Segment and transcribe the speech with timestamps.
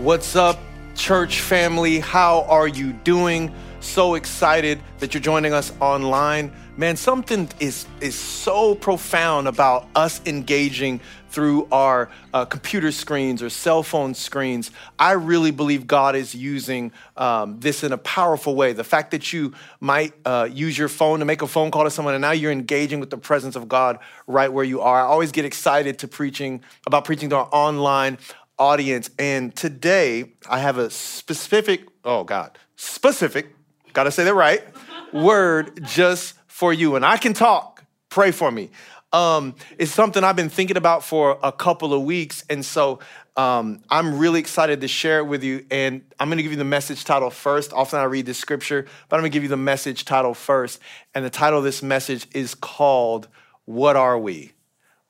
[0.00, 0.58] What's up,
[0.94, 1.98] church family?
[2.00, 3.52] How are you doing?
[3.80, 6.52] So excited that you're joining us online.
[6.78, 13.50] Man, something is, is so profound about us engaging through our uh, computer screens or
[13.50, 14.70] cell phone screens.
[14.98, 18.72] I really believe God is using um, this in a powerful way.
[18.72, 21.90] The fact that you might uh, use your phone to make a phone call to
[21.90, 25.04] someone and now you're engaging with the presence of God right where you are.
[25.04, 28.18] I always get excited to preaching about preaching to our online
[28.60, 29.10] audience.
[29.18, 33.48] And today I have a specific, oh God, specific,
[33.94, 34.62] gotta say that right,
[35.12, 36.94] word just for you.
[36.94, 38.70] And I can talk, pray for me.
[39.12, 42.44] Um, it's something I've been thinking about for a couple of weeks.
[42.48, 43.00] And so
[43.36, 45.64] um, I'm really excited to share it with you.
[45.70, 47.72] And I'm gonna give you the message title first.
[47.72, 50.78] Often I read this scripture, but I'm gonna give you the message title first.
[51.14, 53.26] And the title of this message is called,
[53.64, 54.52] What Are We?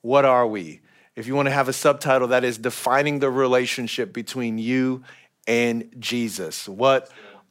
[0.00, 0.80] What Are We?
[1.20, 5.04] If you want to have a subtitle, that is defining the relationship between you
[5.46, 6.66] and Jesus.
[6.66, 7.10] What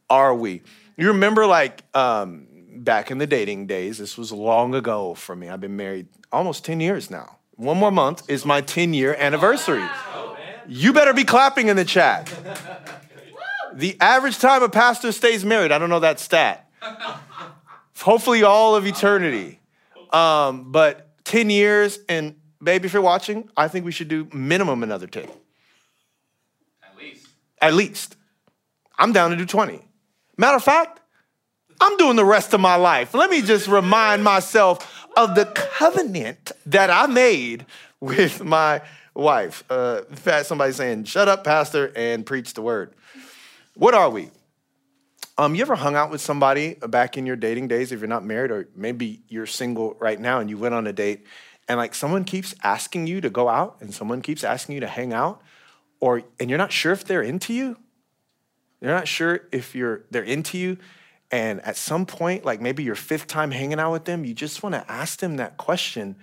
[0.10, 0.64] are we?
[0.98, 5.50] You remember, like, um, back in the dating days, this was long ago for me.
[5.50, 7.38] I've been married almost 10 years now.
[7.58, 9.88] One more month is my 10 year anniversary.
[10.68, 12.34] You better be clapping in the chat.
[13.76, 16.72] The average time a pastor stays married, I don't know that stat.
[18.00, 19.60] Hopefully, all of eternity.
[20.12, 24.84] Um, but 10 years and baby, if you're watching, I think we should do minimum
[24.84, 25.24] another 10.
[26.84, 27.28] At least.
[27.62, 28.16] At least.
[28.98, 29.80] I'm down to do 20.
[30.38, 31.00] Matter of fact,
[31.82, 33.14] I'm doing the rest of my life.
[33.14, 37.66] Let me just remind myself of the covenant that I made
[38.00, 38.82] with my
[39.14, 39.64] wife.
[39.70, 42.94] Uh, in fact, somebody saying, shut up, pastor, and preach the word.
[43.76, 44.30] What are we?
[45.38, 48.26] Um, you ever hung out with somebody back in your dating days if you're not
[48.26, 51.26] married, or maybe you're single right now and you went on a date
[51.70, 54.88] and like someone keeps asking you to go out and someone keeps asking you to
[54.88, 55.42] hang out
[56.00, 57.78] or and you're not sure if they're into you
[58.82, 60.78] you're not sure if you're they're into you.
[61.32, 64.64] And at some point like maybe your fifth time hanging out with them you just
[64.64, 66.16] want to ask them that question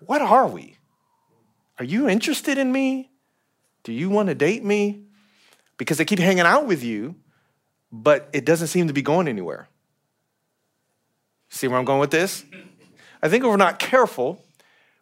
[0.00, 0.76] what are we?
[1.78, 3.10] Are you interested in me?
[3.84, 5.04] Do you want to date me?
[5.78, 7.16] Because they keep hanging out with you
[7.90, 9.68] but it doesn't seem to be going anywhere.
[11.48, 12.44] See where i'm going with this?
[13.22, 14.43] I think if we're not careful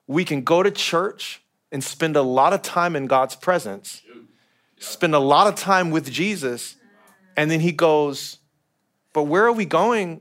[0.06, 4.02] we can go to church and spend a lot of time in God's presence,
[4.78, 6.76] spend a lot of time with Jesus,
[7.36, 8.38] and then he goes,
[9.12, 10.20] But where are we going?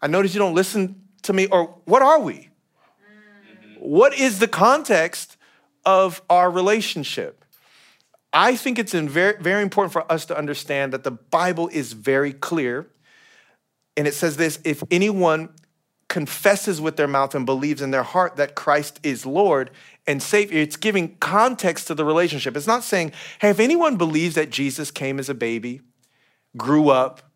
[0.00, 2.50] I notice you don't listen to me, or what are we?
[3.78, 5.36] What is the context
[5.84, 7.44] of our relationship?
[8.32, 12.32] I think it's very, very important for us to understand that the Bible is very
[12.32, 12.86] clear.
[13.96, 15.50] And it says this if anyone
[16.14, 19.72] confesses with their mouth and believes in their heart that Christ is Lord
[20.06, 22.56] and Savior, it's giving context to the relationship.
[22.56, 23.10] It's not saying,
[23.40, 25.80] hey, if anyone believes that Jesus came as a baby,
[26.56, 27.32] grew up,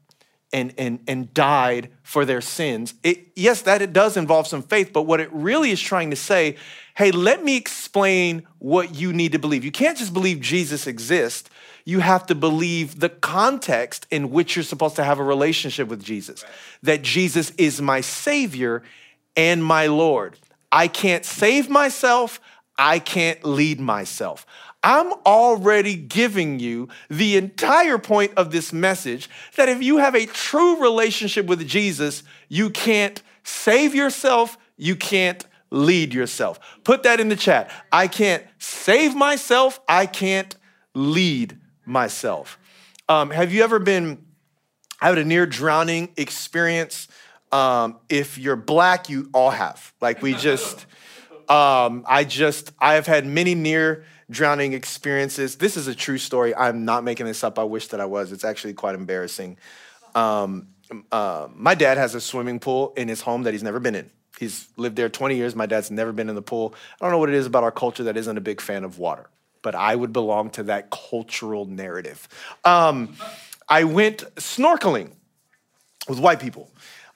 [0.53, 4.93] and, and, and died for their sins, it, yes, that it does involve some faith,
[4.93, 6.55] but what it really is trying to say,
[6.97, 9.65] hey, let me explain what you need to believe.
[9.65, 11.51] You can't just believe Jesus exists
[11.89, 16.05] you have to believe the context in which you're supposed to have a relationship with
[16.05, 16.43] Jesus.
[16.43, 16.53] Right.
[16.83, 18.83] That Jesus is my Savior
[19.35, 20.39] and my Lord.
[20.71, 22.43] I can't save myself,
[22.77, 24.45] I can't lead myself.
[24.83, 30.27] I'm already giving you the entire point of this message that if you have a
[30.27, 36.61] true relationship with Jesus, you can't save yourself, you can't lead yourself.
[36.85, 37.71] Put that in the chat.
[37.91, 40.55] I can't save myself, I can't
[40.95, 42.59] lead myself.
[43.09, 44.25] Um, have you ever been,
[45.01, 47.09] I had a near drowning experience?
[47.51, 49.93] Um, if you're black, you all have.
[50.01, 50.87] Like we just,
[51.49, 55.57] um, I just, I have had many near drowning experiences.
[55.57, 56.55] This is a true story.
[56.55, 57.59] I'm not making this up.
[57.59, 58.31] I wish that I was.
[58.31, 59.57] It's actually quite embarrassing.
[60.15, 60.69] Um,
[61.11, 64.11] uh, my dad has a swimming pool in his home that he's never been in.
[64.39, 65.57] He's lived there 20 years.
[65.57, 66.75] My dad's never been in the pool.
[67.01, 68.99] I don't know what it is about our culture that isn't a big fan of
[68.99, 69.29] water
[69.63, 72.29] but I would belong to that cultural narrative.
[72.65, 73.17] Um,
[73.69, 75.13] I went snorkeling
[76.09, 76.71] with white people.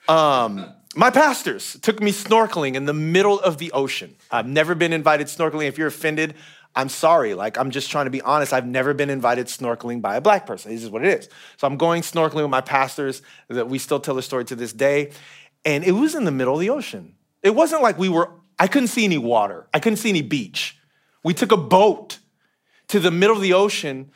[0.09, 4.15] Um, my pastors took me snorkeling in the middle of the ocean.
[4.31, 5.67] I've never been invited snorkeling.
[5.67, 6.35] If you're offended,
[6.75, 7.35] I'm sorry.
[7.35, 8.53] Like, I'm just trying to be honest.
[8.53, 10.73] I've never been invited snorkeling by a black person.
[10.73, 11.29] This is what it is.
[11.57, 14.73] So I'm going snorkeling with my pastors that we still tell the story to this
[14.73, 15.13] day.
[15.65, 17.15] And it was in the middle of the ocean.
[17.43, 19.69] It wasn't like we were, I couldn't see any water.
[19.73, 20.79] I couldn't see any beach.
[21.25, 22.19] We took a boat
[22.93, 24.11] to the middle of the ocean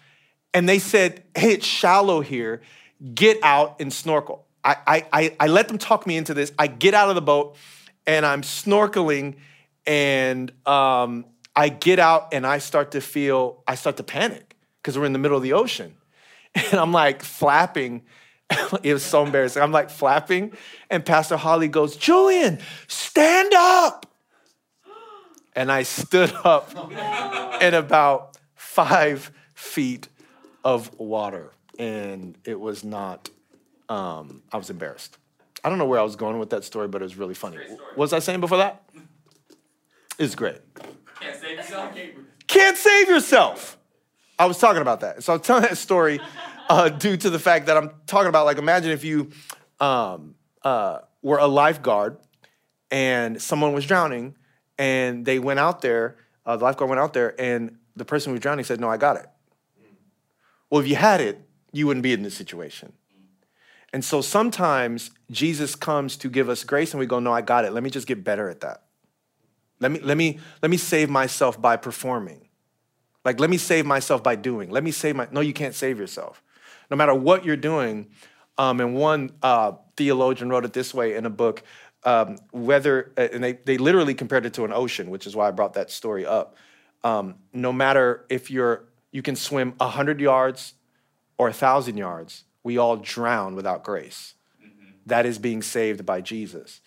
[0.52, 2.60] and they said, hey, it's shallow here.
[3.14, 4.44] Get out and snorkel.
[4.62, 6.52] I, I, I let them talk me into this.
[6.58, 7.56] I get out of the boat
[8.06, 9.36] and I'm snorkeling
[9.86, 11.24] and um,
[11.54, 15.14] I get out and I start to feel, I start to panic because we're in
[15.14, 15.94] the middle of the ocean.
[16.70, 18.02] And I'm like flapping.
[18.82, 19.62] it was so embarrassing.
[19.62, 20.52] I'm like flapping,
[20.88, 24.06] and Pastor Holly goes, Julian, stand up.
[25.54, 26.72] And I stood up
[27.60, 28.35] in about
[28.76, 30.08] five feet
[30.62, 31.50] of water.
[31.78, 33.30] And it was not,
[33.88, 35.16] um, I was embarrassed.
[35.64, 37.56] I don't know where I was going with that story, but it was really funny.
[37.56, 38.82] What was I saying before that?
[40.18, 40.60] It's great.
[41.20, 41.94] Can't save yourself.
[42.46, 43.78] Can't save yourself.
[44.38, 45.24] I was talking about that.
[45.24, 46.20] So I'm telling that story
[46.68, 49.30] uh, due to the fact that I'm talking about, like, imagine if you
[49.80, 52.18] um, uh, were a lifeguard
[52.90, 54.36] and someone was drowning
[54.76, 58.34] and they went out there, uh, the lifeguard went out there and the person who
[58.34, 59.26] was drowning said, No, I got it.
[60.70, 61.40] Well, if you had it,
[61.72, 62.92] you wouldn't be in this situation.
[63.92, 67.64] And so sometimes Jesus comes to give us grace and we go, No, I got
[67.64, 67.72] it.
[67.72, 68.82] Let me just get better at that.
[69.80, 72.48] Let me, let me, let me save myself by performing.
[73.24, 74.70] Like, let me save myself by doing.
[74.70, 75.28] Let me save my.
[75.32, 76.42] No, you can't save yourself.
[76.90, 78.08] No matter what you're doing.
[78.58, 81.62] Um, and one uh, theologian wrote it this way in a book
[82.06, 85.48] um, whether, uh, and they, they literally compared it to an ocean, which is why
[85.48, 86.56] I brought that story up.
[87.06, 88.82] Um, no matter if you're,
[89.12, 90.74] you can swim 100 yards
[91.38, 94.34] or 1,000 yards, we all drown without grace.
[95.06, 96.80] That is being saved by Jesus.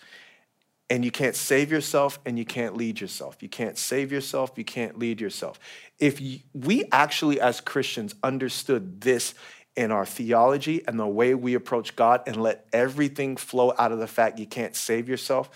[0.90, 3.38] And you can't save yourself and you can't lead yourself.
[3.40, 5.58] You can't save yourself, you can't lead yourself.
[5.98, 9.32] If you, we actually, as Christians, understood this
[9.74, 13.98] in our theology and the way we approach God and let everything flow out of
[13.98, 15.48] the fact you can't save yourself,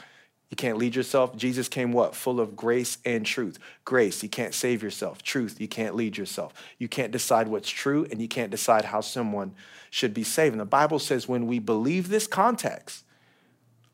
[0.51, 1.37] you can't lead yourself.
[1.37, 2.15] Jesus came what?
[2.15, 3.59] Full of grace and truth.
[3.85, 5.23] Grace, you can't save yourself.
[5.23, 6.53] Truth, you can't lead yourself.
[6.79, 9.55] You can't decide what's true and you can't decide how someone
[9.91, 10.53] should be saved.
[10.53, 13.05] And the Bible says when we believe this context,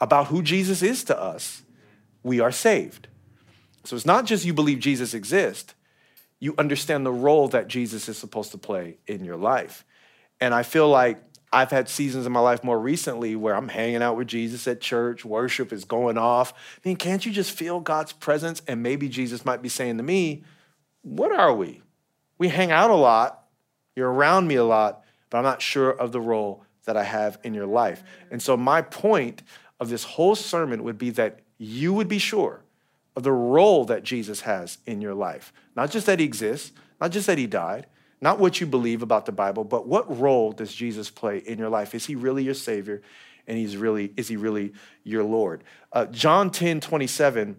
[0.01, 1.63] about who Jesus is to us,
[2.23, 3.09] we are saved.
[3.85, 5.75] So it's not just you believe Jesus exists,
[6.39, 9.85] you understand the role that Jesus is supposed to play in your life.
[10.41, 14.03] And I feel like I've had seasons in my life more recently where I'm hanging
[14.03, 16.53] out with Jesus at church, worship is going off.
[16.53, 18.63] I mean, can't you just feel God's presence?
[18.69, 20.45] And maybe Jesus might be saying to me,
[21.03, 21.83] What are we?
[22.39, 23.45] We hang out a lot,
[23.97, 27.39] you're around me a lot, but I'm not sure of the role that I have
[27.43, 28.01] in your life.
[28.03, 28.33] Mm-hmm.
[28.35, 29.43] And so, my point
[29.81, 32.65] of this whole sermon would be that you would be sure
[33.17, 35.53] of the role that Jesus has in your life.
[35.75, 37.87] Not just that he exists, not just that he died,
[38.21, 41.71] not what you believe about the Bible, but what role does Jesus play in your
[41.71, 41.95] life?
[41.95, 43.03] Is he really your Savior?
[43.47, 45.65] And he's really, is he really your Lord?
[45.93, 47.57] Uh, John 10 27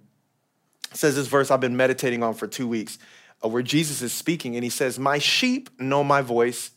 [0.93, 2.99] says this verse I've been meditating on for two weeks,
[3.43, 6.71] uh, where Jesus is speaking, and he says, My sheep know my voice.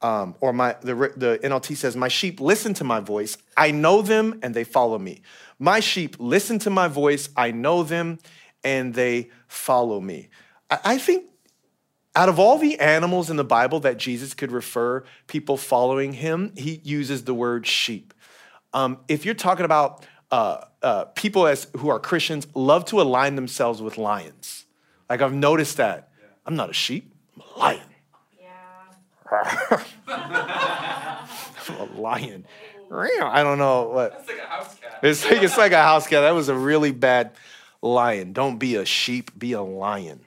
[0.00, 3.36] Um, or my the, the NLT says, My sheep listen to my voice.
[3.56, 5.22] I know them and they follow me.
[5.58, 7.30] My sheep listen to my voice.
[7.36, 8.20] I know them
[8.62, 10.28] and they follow me.
[10.70, 11.24] I, I think
[12.18, 16.52] out of all the animals in the Bible that Jesus could refer people following him,
[16.56, 18.12] he uses the word sheep.
[18.72, 23.36] Um, if you're talking about uh, uh, people as who are Christians, love to align
[23.36, 24.64] themselves with lions.
[25.08, 26.10] Like I've noticed that.
[26.44, 27.14] I'm not a sheep.
[27.36, 27.82] I'm a lion.
[31.68, 32.46] I'm a lion.
[32.90, 34.12] I don't know what.
[34.12, 34.98] That's like a house cat.
[35.04, 36.22] It's like it's like a house cat.
[36.22, 37.30] That was a really bad
[37.80, 38.32] lion.
[38.32, 39.38] Don't be a sheep.
[39.38, 40.24] Be a lion.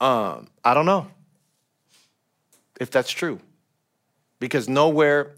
[0.00, 1.06] Um, I don't know
[2.80, 3.38] if that's true,
[4.40, 5.34] because nowhere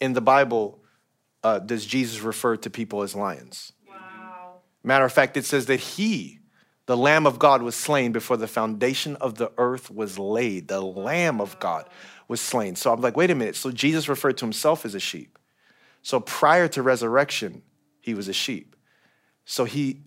[0.00, 0.80] in the Bible
[1.42, 3.72] uh, does Jesus refer to people as lions.
[3.88, 4.60] Wow.
[4.82, 6.40] Matter of fact, it says that he,
[6.86, 10.68] the Lamb of God, was slain before the foundation of the earth was laid.
[10.68, 11.88] The Lamb of God
[12.28, 12.76] was slain.
[12.76, 13.56] So I'm like, wait a minute.
[13.56, 15.38] So Jesus referred to himself as a sheep.
[16.02, 17.62] So prior to resurrection,
[18.00, 18.76] he was a sheep.
[19.46, 20.02] So he,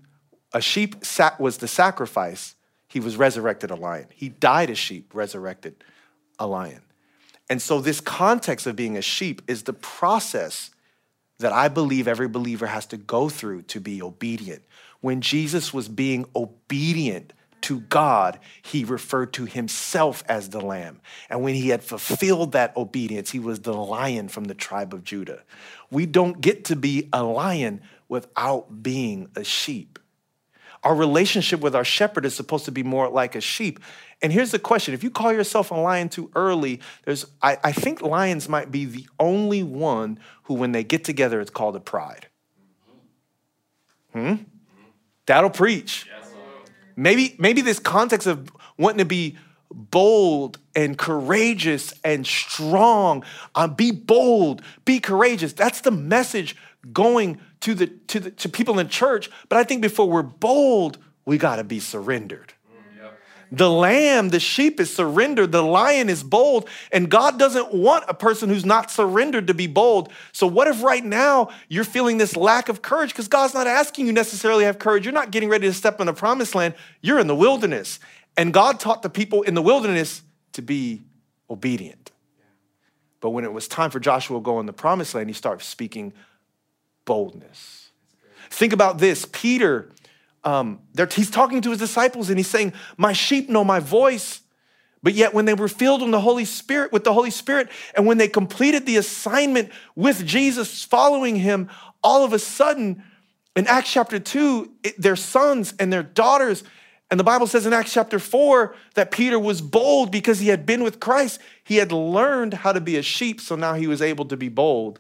[0.54, 1.04] a sheep
[1.40, 2.56] was the sacrifice.
[2.88, 4.08] He was resurrected a lion.
[4.14, 5.84] He died a sheep, resurrected
[6.40, 6.82] a lion.
[7.50, 10.72] And so this context of being a sheep is the process
[11.40, 14.64] that I believe every believer has to go through to be obedient.
[15.02, 21.00] When Jesus was being obedient to God, he referred to himself as the lamb.
[21.30, 25.04] And when he had fulfilled that obedience, he was the lion from the tribe of
[25.04, 25.44] Judah.
[25.92, 30.00] We don't get to be a lion without being a sheep.
[30.84, 33.80] Our relationship with our shepherd is supposed to be more like a sheep.
[34.22, 37.72] And here's the question if you call yourself a lion too early, there's, I, I
[37.72, 41.80] think lions might be the only one who, when they get together, it's called a
[41.80, 42.28] pride.
[44.14, 44.36] Hmm?
[45.26, 46.10] That'll preach.
[46.96, 49.38] Maybe, maybe this context of wanting to be
[49.70, 55.54] bold and courageous and strong, uh, be bold, be courageous.
[55.54, 56.56] That's the message
[56.92, 59.30] going to the to the to people in church.
[59.50, 62.54] But I think before we're bold, we got to be surrendered.
[63.52, 65.52] The lamb, the sheep is surrendered.
[65.52, 66.68] The lion is bold.
[66.92, 70.12] And God doesn't want a person who's not surrendered to be bold.
[70.34, 73.12] So, what if right now you're feeling this lack of courage?
[73.12, 75.06] Because God's not asking you necessarily have courage.
[75.06, 76.74] You're not getting ready to step in the promised land.
[77.02, 78.00] You're in the wilderness.
[78.36, 80.22] And God taught the people in the wilderness
[80.54, 81.04] to be
[81.50, 82.12] obedient.
[83.20, 85.64] But when it was time for Joshua to go in the promised land, he started
[85.64, 86.14] speaking
[87.08, 87.90] boldness.
[88.52, 89.90] Think about this Peter
[90.48, 90.80] um,
[91.12, 94.42] he's talking to his disciples and he's saying, My sheep know my voice.
[95.04, 98.06] But yet, when they were filled with the Holy Spirit, with the Holy Spirit, and
[98.06, 101.70] when they completed the assignment with Jesus, following him,
[102.02, 103.04] all of a sudden,
[103.56, 106.64] in Acts chapter 2, it, their sons and their daughters,
[107.12, 110.66] and the Bible says in Acts chapter 4 that Peter was bold because he had
[110.66, 111.40] been with Christ.
[111.64, 114.50] He had learned how to be a sheep, so now he was able to be
[114.50, 115.00] bold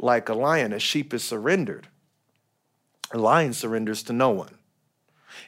[0.00, 0.72] like a lion.
[0.72, 1.88] A sheep is surrendered,
[3.12, 4.58] a lion surrenders to no one.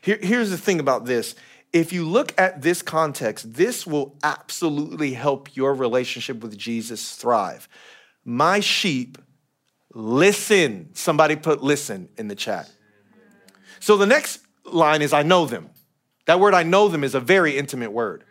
[0.00, 1.34] Here, here's the thing about this.
[1.72, 7.68] If you look at this context, this will absolutely help your relationship with Jesus thrive.
[8.24, 9.18] My sheep
[9.92, 10.90] listen.
[10.94, 12.70] Somebody put listen in the chat.
[13.80, 15.70] So the next line is I know them.
[16.26, 18.24] That word I know them is a very intimate word.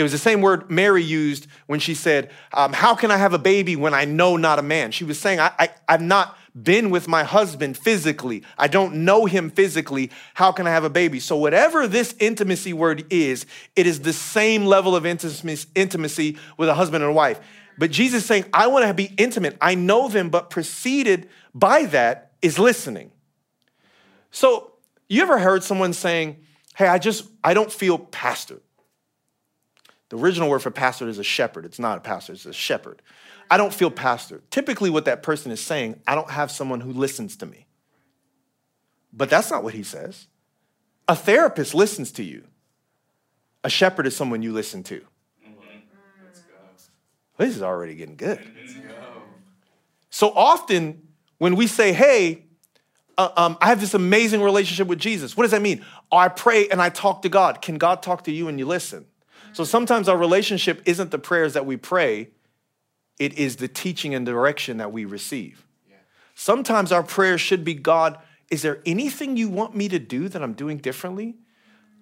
[0.00, 3.34] It was the same word Mary used when she said, um, How can I have
[3.34, 4.92] a baby when I know not a man?
[4.92, 8.42] She was saying, I, I, I'm not been with my husband physically.
[8.56, 10.10] I don't know him physically.
[10.32, 11.20] How can I have a baby?
[11.20, 13.44] So, whatever this intimacy word is,
[13.76, 17.38] it is the same level of intimacy with a husband and a wife.
[17.76, 19.58] But Jesus saying, I want to be intimate.
[19.60, 23.10] I know them, but preceded by that is listening.
[24.30, 24.72] So,
[25.10, 26.38] you ever heard someone saying,
[26.74, 28.62] Hey, I just, I don't feel pastor.
[30.10, 31.64] The original word for pastor is a shepherd.
[31.64, 33.00] It's not a pastor, it's a shepherd.
[33.50, 34.42] I don't feel pastor.
[34.50, 37.66] Typically, what that person is saying, I don't have someone who listens to me.
[39.12, 40.26] But that's not what he says.
[41.08, 42.44] A therapist listens to you,
[43.64, 45.00] a shepherd is someone you listen to.
[47.36, 48.38] This is already getting good.
[50.10, 52.44] So often, when we say, hey,
[53.16, 55.84] uh, um, I have this amazing relationship with Jesus, what does that mean?
[56.12, 57.62] Oh, I pray and I talk to God.
[57.62, 59.06] Can God talk to you and you listen?
[59.52, 62.28] So sometimes our relationship isn't the prayers that we pray,
[63.18, 65.66] it is the teaching and direction that we receive.
[65.88, 65.96] Yeah.
[66.34, 68.18] Sometimes our prayer should be God,
[68.50, 71.36] is there anything you want me to do that I'm doing differently?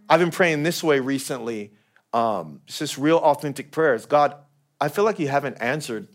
[0.08, 1.72] I've been praying this way recently.
[2.12, 4.06] Um, it's just real authentic prayers.
[4.06, 4.34] God,
[4.80, 6.08] I feel like you haven't answered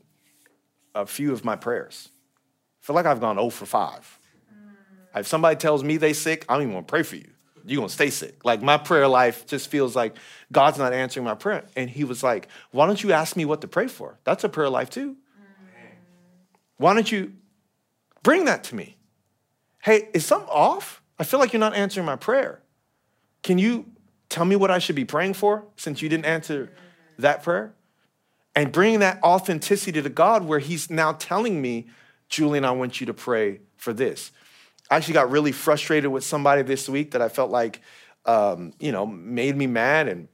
[0.96, 2.10] a few of my prayers.
[2.82, 4.20] I feel like I've gone 0 for 5.
[5.16, 7.33] If somebody tells me they're sick, I don't even want to pray for you.
[7.66, 8.44] You're going to stay sick.
[8.44, 10.16] Like my prayer life just feels like
[10.52, 11.66] God's not answering my prayer.
[11.76, 14.20] And he was like, Why don't you ask me what to pray for?
[14.24, 15.12] That's a prayer life too.
[15.12, 15.88] Mm-hmm.
[16.78, 17.34] Why don't you
[18.22, 18.98] bring that to me?
[19.82, 21.02] Hey, is something off?
[21.20, 22.62] I feel like you're not answering my prayer.
[23.44, 23.86] Can you
[24.30, 27.22] tell me what I should be praying for since you didn't answer mm-hmm.
[27.22, 27.74] that prayer?
[28.56, 31.88] And bringing that authenticity to God where He's now telling me,
[32.30, 34.32] Julian, I want you to pray for this.
[34.94, 37.82] I actually got really frustrated with somebody this week that I felt like,
[38.28, 40.28] um, you know, made me mad and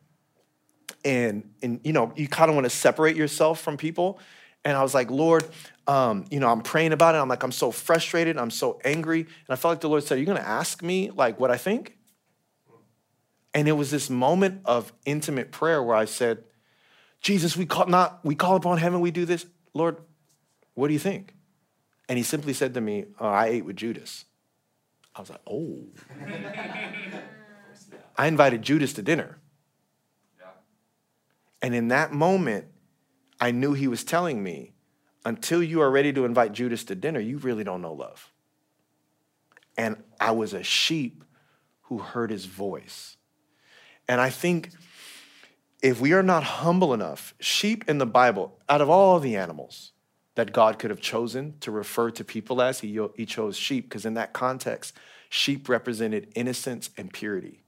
[1.05, 4.19] and and you know you kind of want to separate yourself from people.
[4.65, 5.45] And i was like lord
[5.87, 7.19] um, you know i'm praying about it.
[7.19, 8.37] I'm like i'm so frustrated.
[8.37, 9.21] I'm so angry.
[9.21, 11.51] And i felt like the lord said are you going to ask me like what
[11.51, 11.95] i think?
[13.53, 16.43] And it was this moment of intimate prayer where i said
[17.21, 19.45] jesus we call not we call upon heaven we do this.
[19.73, 19.95] Lord
[20.73, 21.33] what do you think?
[22.09, 24.25] And he simply said to me oh, i ate with judas
[25.15, 25.85] i was like oh
[28.17, 29.39] i invited judas to dinner
[31.61, 32.65] and in that moment,
[33.39, 34.73] I knew he was telling me,
[35.25, 38.31] until you are ready to invite Judas to dinner, you really don't know love.
[39.77, 41.23] And I was a sheep
[41.83, 43.17] who heard his voice.
[44.07, 44.71] And I think
[45.81, 49.91] if we are not humble enough, sheep in the Bible, out of all the animals
[50.39, 54.05] that God could have chosen to refer to people as, he, he chose sheep, because
[54.05, 54.95] in that context,
[55.27, 57.61] sheep represented innocence and purity.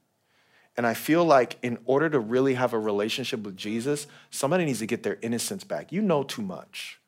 [0.78, 4.80] And I feel like in order to really have a relationship with Jesus, somebody needs
[4.80, 5.92] to get their innocence back.
[5.92, 7.02] You know too much.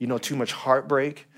[0.00, 1.28] You know too much heartbreak.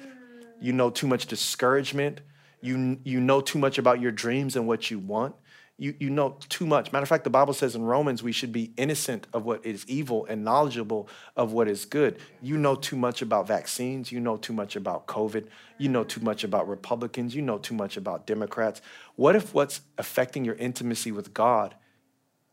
[0.59, 2.23] You know too much discouragement.
[2.63, 5.35] You, you know too much about your dreams and what you want
[5.76, 6.93] you, you know too much.
[6.93, 9.85] Matter of fact, the Bible says in Romans we should be innocent of what is
[9.88, 12.19] evil and knowledgeable of what is good.
[12.40, 14.12] You know too much about vaccines.
[14.12, 15.49] You know too much about COVID.
[15.78, 17.35] You know too much about Republicans.
[17.35, 18.81] You know too much about Democrats.
[19.16, 21.75] What if what's affecting your intimacy with God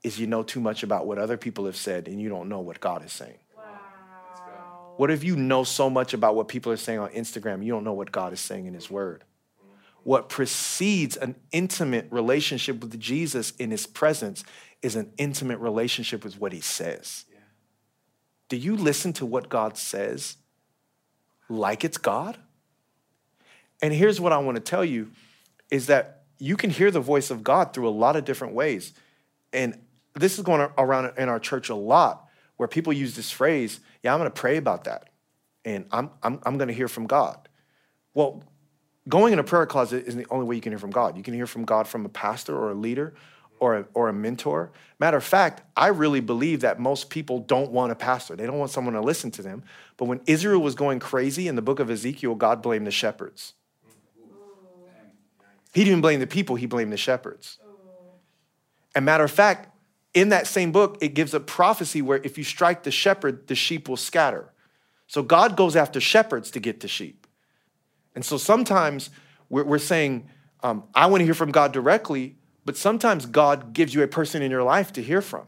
[0.01, 2.59] is you know too much about what other people have said and you don't know
[2.59, 3.37] what God is saying?
[3.55, 4.93] Wow.
[4.97, 7.83] What if you know so much about what people are saying on Instagram, you don't
[7.83, 9.23] know what God is saying in His Word?
[10.03, 14.43] What precedes an intimate relationship with Jesus in his presence
[14.81, 17.25] is an intimate relationship with what he says.
[18.49, 20.37] Do you listen to what God says
[21.47, 22.37] like it's God?
[23.81, 25.11] And here's what I want to tell you
[25.69, 28.93] is that you can hear the voice of God through a lot of different ways.
[29.53, 29.79] And
[30.15, 32.27] this is going around in our church a lot
[32.57, 35.09] where people use this phrase, yeah, I'm going to pray about that.
[35.63, 37.47] And I'm, I'm, I'm going to hear from God.
[38.13, 38.43] Well,
[39.07, 41.17] going in a prayer closet isn't the only way you can hear from God.
[41.17, 43.13] You can hear from God from a pastor or a leader
[43.59, 44.71] or a, or a mentor.
[44.99, 48.35] Matter of fact, I really believe that most people don't want a pastor.
[48.35, 49.63] They don't want someone to listen to them.
[49.97, 53.53] But when Israel was going crazy in the book of Ezekiel, God blamed the shepherds.
[55.73, 57.59] He didn't blame the people, he blamed the shepherds.
[58.93, 59.69] And matter of fact,
[60.13, 63.55] in that same book, it gives a prophecy where if you strike the shepherd, the
[63.55, 64.51] sheep will scatter.
[65.07, 67.20] So God goes after shepherds to get to sheep.
[68.15, 69.09] And so sometimes
[69.49, 70.29] we're, we're saying,
[70.63, 74.41] um, I want to hear from God directly, but sometimes God gives you a person
[74.41, 75.45] in your life to hear from.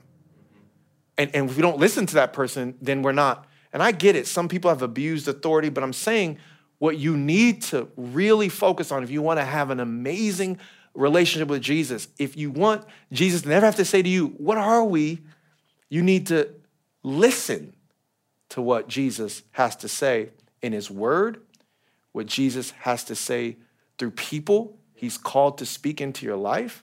[1.17, 3.46] And, and if we don't listen to that person, then we're not.
[3.72, 4.27] And I get it.
[4.27, 6.39] Some people have abused authority, but I'm saying
[6.79, 10.60] what you need to really focus on if you want to have an amazing
[10.93, 14.58] relationship with Jesus, if you want Jesus to never have to say to you, What
[14.58, 15.22] are we?
[15.89, 16.50] You need to
[17.03, 17.74] listen
[18.50, 20.29] to what Jesus has to say
[20.62, 21.41] in his word,
[22.13, 23.58] what Jesus has to say
[23.98, 26.82] through people he's called to speak into your life.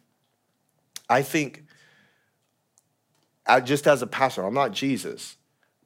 [1.08, 1.64] I think,
[3.46, 5.38] I, just as a pastor, I'm not Jesus,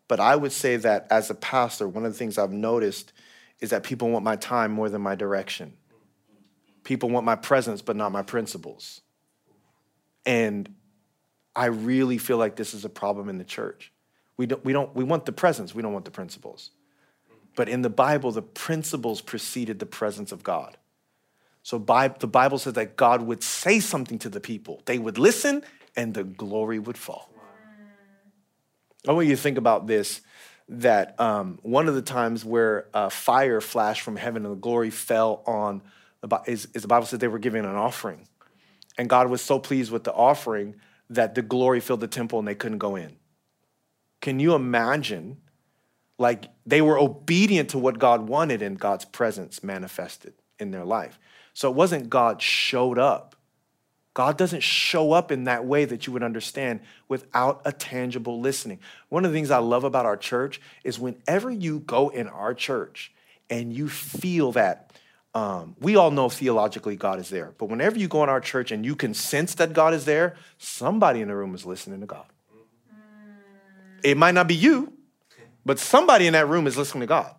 [0.09, 3.13] but I would say that as a pastor, one of the things I've noticed
[3.61, 5.75] is that people want my time more than my direction.
[6.83, 9.01] People want my presence, but not my principles.
[10.27, 10.75] And
[11.55, 13.93] I really feel like this is a problem in the church.
[14.37, 16.71] We don't, we don't, we want the presence, we don't want the principles.
[17.57, 20.77] But in the Bible, the principles preceded the presence of God.
[21.63, 24.83] So the Bible says that God would say something to the people.
[24.85, 25.63] They would listen
[25.97, 27.31] and the glory would fall.
[29.07, 30.21] I want you to think about this
[30.69, 35.43] that um, one of the times where fire flashed from heaven and the glory fell
[35.47, 35.83] on
[36.47, 38.27] is, is the Bible says they were giving an offering.
[38.97, 40.77] And God was so pleased with the offering
[41.11, 43.17] that the glory filled the temple and they couldn't go in.
[44.21, 45.39] Can you imagine?
[46.19, 51.19] Like they were obedient to what God wanted and God's presence manifested in their life.
[51.53, 53.37] So it wasn't God showed up.
[54.15, 58.79] God doesn't show up in that way that you would understand without a tangible listening.
[59.09, 62.55] One of the things I love about our church is whenever you go in our
[62.55, 63.13] church
[63.51, 64.93] and you feel that
[65.35, 68.71] um, we all know theologically God is there, but whenever you go in our church
[68.71, 72.07] and you can sense that God is there, somebody in the room is listening to
[72.07, 72.27] God.
[74.05, 74.93] It might not be you,
[75.65, 77.35] but somebody in that room is listening to God.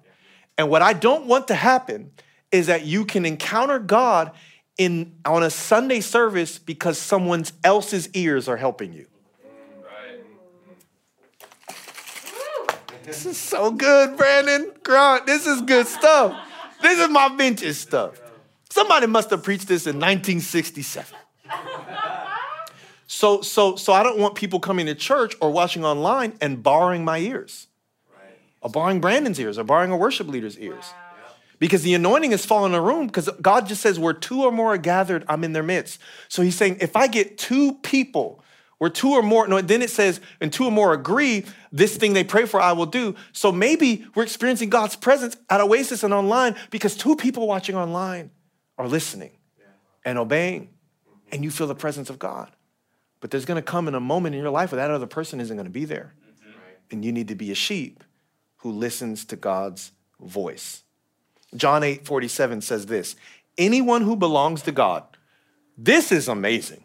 [0.58, 2.12] And what I don't want to happen
[2.52, 4.32] is that you can encounter God
[4.78, 9.08] in on a Sunday service because someone else's ears are helping you.
[13.04, 14.72] This is so good, Brandon.
[14.84, 16.36] Grant, this is good stuff.
[16.82, 18.20] This is my vintage stuff.
[18.70, 21.18] Somebody must have preached this in 1967.
[23.08, 27.06] So, so, so I don't want people coming to church or watching online and borrowing
[27.06, 27.68] my ears,
[28.66, 30.86] or borrowing Brandon's ears, or barring a worship leader's ears.
[30.92, 31.36] Wow.
[31.60, 34.52] Because the anointing is falling in the room because God just says, where two or
[34.52, 36.02] more are gathered, I'm in their midst.
[36.30, 38.44] So he's saying, if I get two people,
[38.80, 42.14] where two or more, no, then it says, and two or more agree, this thing
[42.14, 43.14] they pray for, I will do.
[43.34, 48.32] So maybe we're experiencing God's presence at Oasis and online because two people watching online
[48.80, 49.38] are listening
[50.04, 50.70] and obeying,
[51.32, 52.52] and you feel the presence of God.
[53.20, 55.56] But there's gonna come in a moment in your life where that other person isn't
[55.56, 56.16] gonna be there.
[56.20, 56.60] Mm-hmm.
[56.90, 58.04] And you need to be a sheep
[58.66, 60.82] who listens to God's voice.
[61.56, 63.16] John 8 47 says this
[63.60, 65.04] anyone who belongs to God,
[65.78, 66.84] this is amazing.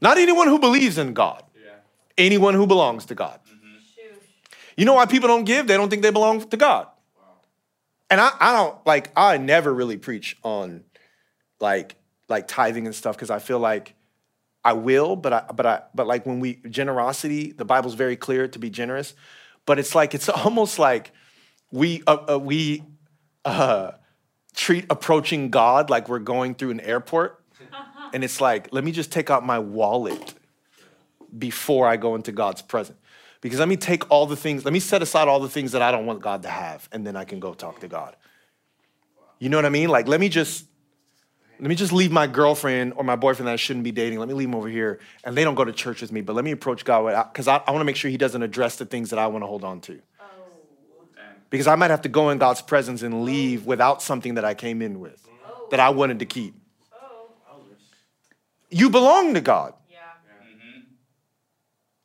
[0.00, 1.44] Not anyone who believes in God,
[2.18, 3.38] anyone who belongs to God.
[3.46, 4.16] Mm-hmm.
[4.76, 5.68] You know why people don't give?
[5.68, 6.88] They don't think they belong to God.
[7.16, 7.22] Wow.
[8.10, 10.82] And I, I don't like, I never really preach on
[11.60, 11.94] like,
[12.28, 13.94] like tithing and stuff because I feel like
[14.64, 18.48] I will, but I, but I, but like when we generosity, the Bible's very clear
[18.48, 19.14] to be generous,
[19.70, 21.12] but it's like it's almost like
[21.70, 22.82] we uh, uh, we
[23.44, 23.92] uh,
[24.52, 27.40] treat approaching God like we're going through an airport.
[28.12, 30.34] And it's like, let me just take out my wallet
[31.38, 32.98] before I go into God's presence.
[33.42, 35.82] Because let me take all the things, let me set aside all the things that
[35.82, 38.16] I don't want God to have, and then I can go talk to God.
[39.38, 39.88] You know what I mean?
[39.88, 40.64] Like, let me just
[41.60, 44.18] let me just leave my girlfriend or my boyfriend that I shouldn't be dating.
[44.18, 46.22] Let me leave them over here, and they don't go to church with me.
[46.22, 48.76] But let me approach God because I, I want to make sure He doesn't address
[48.76, 50.24] the things that I want to hold on to oh.
[51.50, 54.54] because I might have to go in God's presence and leave without something that I
[54.54, 55.68] came in with, oh.
[55.70, 56.54] that I wanted to keep.
[56.94, 57.58] Oh.
[58.70, 59.74] you belong to God.
[59.90, 59.98] Yeah.
[60.42, 60.80] Mm-hmm.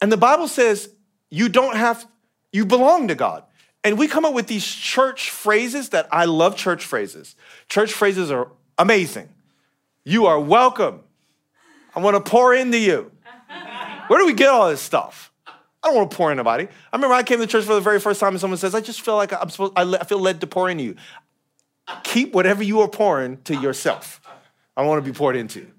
[0.02, 0.89] And the Bible says
[1.30, 2.06] you don't have,
[2.52, 3.44] you belong to God.
[3.86, 7.36] And we come up with these church phrases that I love church phrases.
[7.70, 9.30] Church phrases are amazing.
[10.06, 11.02] You are welcome.
[11.96, 13.12] I want to pour into you.
[14.08, 15.32] Where do we get all this stuff?
[15.48, 16.68] I don't want to pour anybody.
[16.94, 18.82] I remember I came to church for the very first time and someone says, I
[18.82, 20.96] just feel like I'm supposed, I I feel led to pour into you.
[22.04, 24.22] Keep whatever you are pouring to yourself.
[24.78, 25.72] I want to be poured into.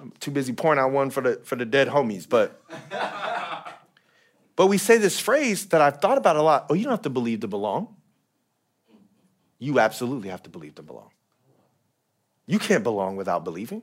[0.00, 2.62] I'm too busy pouring out one for the, for the dead homies, but
[4.56, 6.66] but we say this phrase that I've thought about a lot.
[6.70, 7.94] Oh, you don't have to believe to belong.
[9.58, 11.10] You absolutely have to believe to belong.
[12.46, 13.82] You can't belong without believing.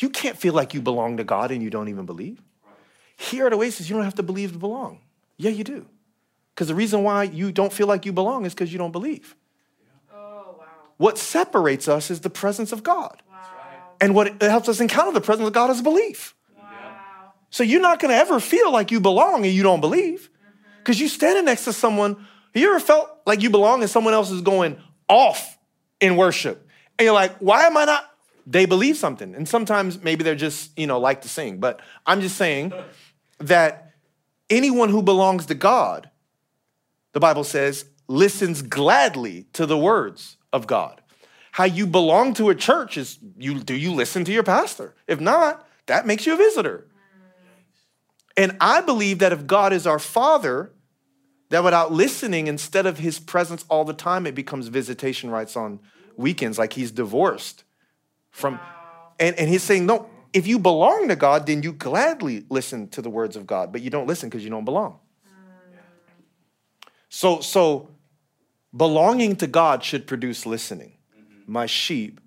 [0.00, 2.40] You can't feel like you belong to God and you don't even believe.
[3.16, 5.00] Here at Oasis, you don't have to believe to belong.
[5.36, 5.86] Yeah, you do.
[6.54, 9.36] Because the reason why you don't feel like you belong is because you don't believe.
[10.12, 10.64] Oh, wow.
[10.96, 13.22] What separates us is the presence of God.
[13.30, 13.38] Wow.
[14.00, 16.34] And what helps us encounter the presence of God is belief.
[16.56, 17.32] Wow.
[17.50, 20.30] So you're not gonna ever feel like you belong and you don't believe.
[20.30, 20.78] Mm-hmm.
[20.78, 24.14] Because you're standing next to someone, Have you ever felt like you belong and someone
[24.14, 25.58] else is going off
[26.00, 26.66] in worship?
[27.00, 28.10] And you're like, why am I not?
[28.46, 29.34] They believe something.
[29.34, 31.58] And sometimes maybe they're just, you know, like to sing.
[31.58, 32.74] But I'm just saying
[33.38, 33.94] that
[34.50, 36.10] anyone who belongs to God,
[37.14, 41.00] the Bible says, listens gladly to the words of God.
[41.52, 44.94] How you belong to a church is you do you listen to your pastor?
[45.06, 46.86] If not, that makes you a visitor.
[48.36, 50.74] And I believe that if God is our father,
[51.48, 55.80] that without listening, instead of his presence all the time, it becomes visitation rights on
[56.20, 57.64] weekends, like he's divorced
[58.30, 58.54] from.
[58.54, 59.12] Wow.
[59.18, 63.02] And, and he's saying, no, if you belong to God, then you gladly listen to
[63.02, 64.98] the words of God, but you don't listen because you don't belong.
[67.08, 67.88] So, so
[68.74, 70.92] belonging to God should produce listening.
[71.46, 72.20] My sheep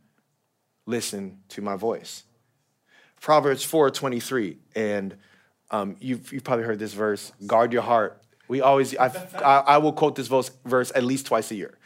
[0.85, 2.23] listen to my voice.
[3.21, 5.15] Proverbs 4 23, and
[5.71, 8.21] um, you've, you've probably heard this verse guard your heart.
[8.49, 9.07] We always, I,
[9.41, 11.77] I will quote this verse, verse at least twice a year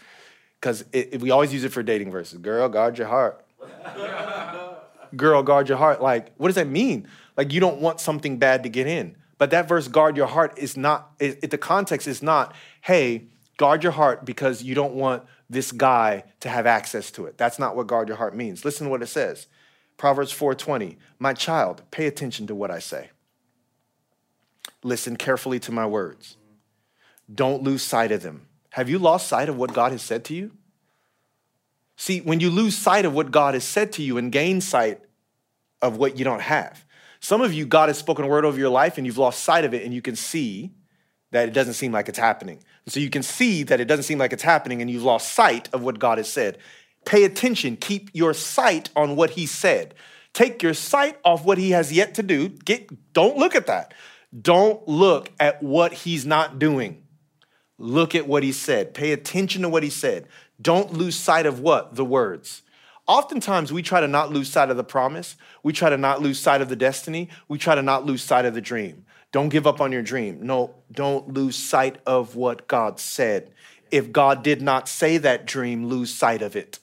[0.59, 0.83] because
[1.19, 2.39] we always use it for dating verses.
[2.39, 3.45] Girl, guard your heart.
[5.15, 6.01] Girl, guard your heart.
[6.01, 7.07] Like, what does that mean?
[7.37, 9.15] Like, you don't want something bad to get in.
[9.37, 13.27] But that verse, guard your heart, is not, it, it- the context is not, hey,
[13.57, 17.37] guard your heart because you don't want this guy to have access to it.
[17.37, 18.65] That's not what guard your heart means.
[18.65, 19.47] Listen to what it says.
[19.95, 20.97] Proverbs 4:20.
[21.19, 23.11] My child, pay attention to what I say.
[24.83, 26.37] Listen carefully to my words.
[27.33, 28.46] Don't lose sight of them.
[28.77, 30.51] Have you lost sight of what God has said to you?
[31.95, 35.01] See, when you lose sight of what God has said to you and gain sight
[35.81, 36.85] of what you don't have,
[37.19, 39.65] some of you, God has spoken a word over your life and you've lost sight
[39.65, 40.75] of it, and you can see
[41.31, 42.59] that it doesn't seem like it's happening.
[42.85, 45.33] And so you can see that it doesn't seem like it's happening, and you've lost
[45.33, 46.59] sight of what God has said.
[47.03, 49.95] Pay attention, keep your sight on what He said.
[50.33, 52.49] Take your sight off what He has yet to do.
[52.49, 53.95] Get, don't look at that.
[54.39, 57.06] Don't look at what He's not doing.
[57.77, 58.93] Look at what he said.
[58.93, 60.27] Pay attention to what he said.
[60.61, 61.95] Don't lose sight of what?
[61.95, 62.63] The words.
[63.05, 65.37] Oftentimes, we try to not lose sight of the promise.
[65.63, 67.29] We try to not lose sight of the destiny.
[67.47, 69.05] We try to not lose sight of the dream.
[69.31, 70.45] Don't give up on your dream.
[70.45, 73.51] No, don't lose sight of what God said.
[73.91, 76.79] If God did not say that dream, lose sight of it.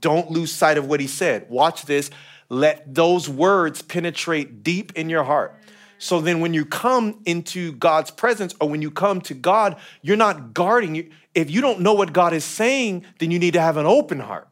[0.00, 1.48] Don't lose sight of what he said.
[1.50, 2.10] Watch this.
[2.48, 5.58] Let those words penetrate deep in your heart.
[6.04, 10.18] So then, when you come into God's presence or when you come to God, you're
[10.18, 11.10] not guarding.
[11.34, 14.20] If you don't know what God is saying, then you need to have an open
[14.20, 14.46] heart.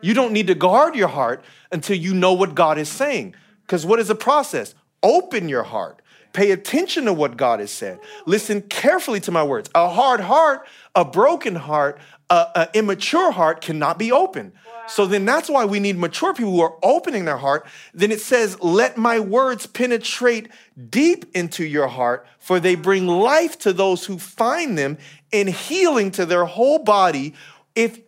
[0.00, 3.36] You don't need to guard your heart until you know what God is saying.
[3.60, 4.74] Because what is the process?
[5.00, 6.01] Open your heart.
[6.32, 7.98] Pay attention to what God has said.
[8.26, 9.68] Listen carefully to my words.
[9.74, 11.98] A hard heart, a broken heart,
[12.30, 14.52] an immature heart cannot be open.
[14.88, 17.66] So then that's why we need mature people who are opening their heart.
[17.94, 20.48] Then it says, Let my words penetrate
[20.90, 24.98] deep into your heart, for they bring life to those who find them
[25.32, 27.34] and healing to their whole body.
[27.74, 28.00] If,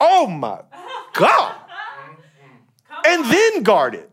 [0.00, 0.60] oh my
[1.14, 1.54] God.
[3.06, 4.07] And then guard it.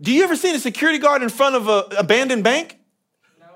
[0.00, 2.78] Do you ever see a security guard in front of an abandoned bank?
[3.40, 3.46] No.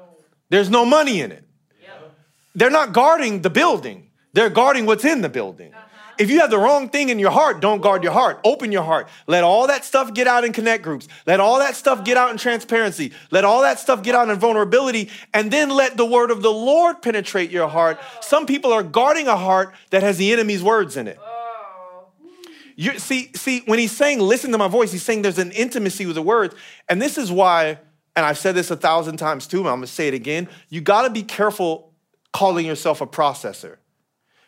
[0.49, 1.45] There's no money in it.
[1.83, 2.15] Yep.
[2.55, 5.75] They're not guarding the building, they're guarding what's in the building.
[5.75, 5.87] Uh-huh.
[6.21, 8.41] If you have the wrong thing in your heart, don't guard your heart.
[8.45, 9.09] Open your heart.
[9.27, 11.09] Let all that stuff get out in connect groups.
[11.25, 13.13] Let all that stuff get out in transparency.
[13.31, 15.09] Let all that stuff get out in vulnerability.
[15.33, 17.99] And then let the word of the Lord penetrate your heart.
[18.21, 21.19] Some people are guarding a heart that has the enemy's words in it.
[22.81, 26.07] You see, see, when he's saying, listen to my voice, he's saying there's an intimacy
[26.07, 26.55] with the words.
[26.89, 27.79] And this is why,
[28.17, 30.49] and I've said this a thousand times too, and I'm gonna say it again.
[30.71, 31.93] You gotta be careful
[32.33, 33.77] calling yourself a processor.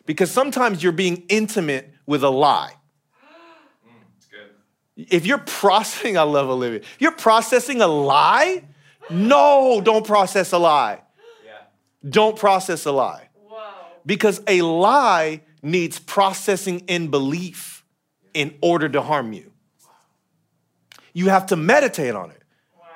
[0.07, 2.73] Because sometimes you're being intimate with a lie.
[4.97, 6.79] If you're processing, I love Olivia.
[6.79, 8.63] If you're processing a lie,
[9.11, 11.03] no, don't process a lie.
[11.45, 12.09] Yeah.
[12.09, 13.29] Don't process a lie.
[13.35, 13.59] Whoa.
[14.07, 17.73] Because a lie needs processing in belief
[18.33, 19.51] in order to harm you.
[21.13, 22.41] You have to meditate on it.
[22.77, 22.87] Wow.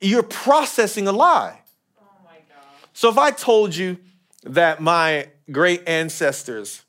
[0.00, 1.60] You're processing a lie.
[2.00, 2.64] Oh my God.
[2.92, 3.98] So if I told you
[4.44, 6.82] that my great ancestors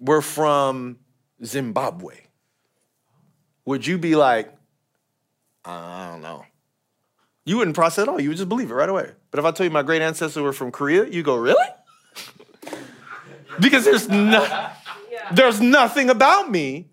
[0.00, 0.98] were from
[1.44, 2.14] Zimbabwe,
[3.64, 4.52] would you be like,
[5.64, 6.44] I don't know?
[7.44, 8.20] You wouldn't process it at all.
[8.20, 9.10] You would just believe it right away.
[9.30, 11.64] But if I told you my great ancestors were from Korea, you go, really?
[13.60, 14.72] because there's no, Yeah.
[15.30, 16.88] There's nothing about me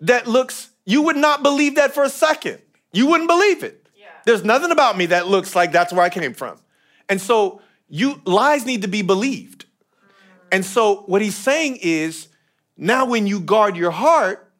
[0.00, 2.60] that looks, you would not believe that for a second.
[2.92, 3.86] You wouldn't believe it.
[4.26, 6.58] There's nothing about me that looks like that's where I came from.
[7.08, 9.64] And so you lies need to be believed.
[9.64, 10.08] Mm.
[10.50, 12.26] And so what he's saying is
[12.76, 14.52] now when you guard your heart,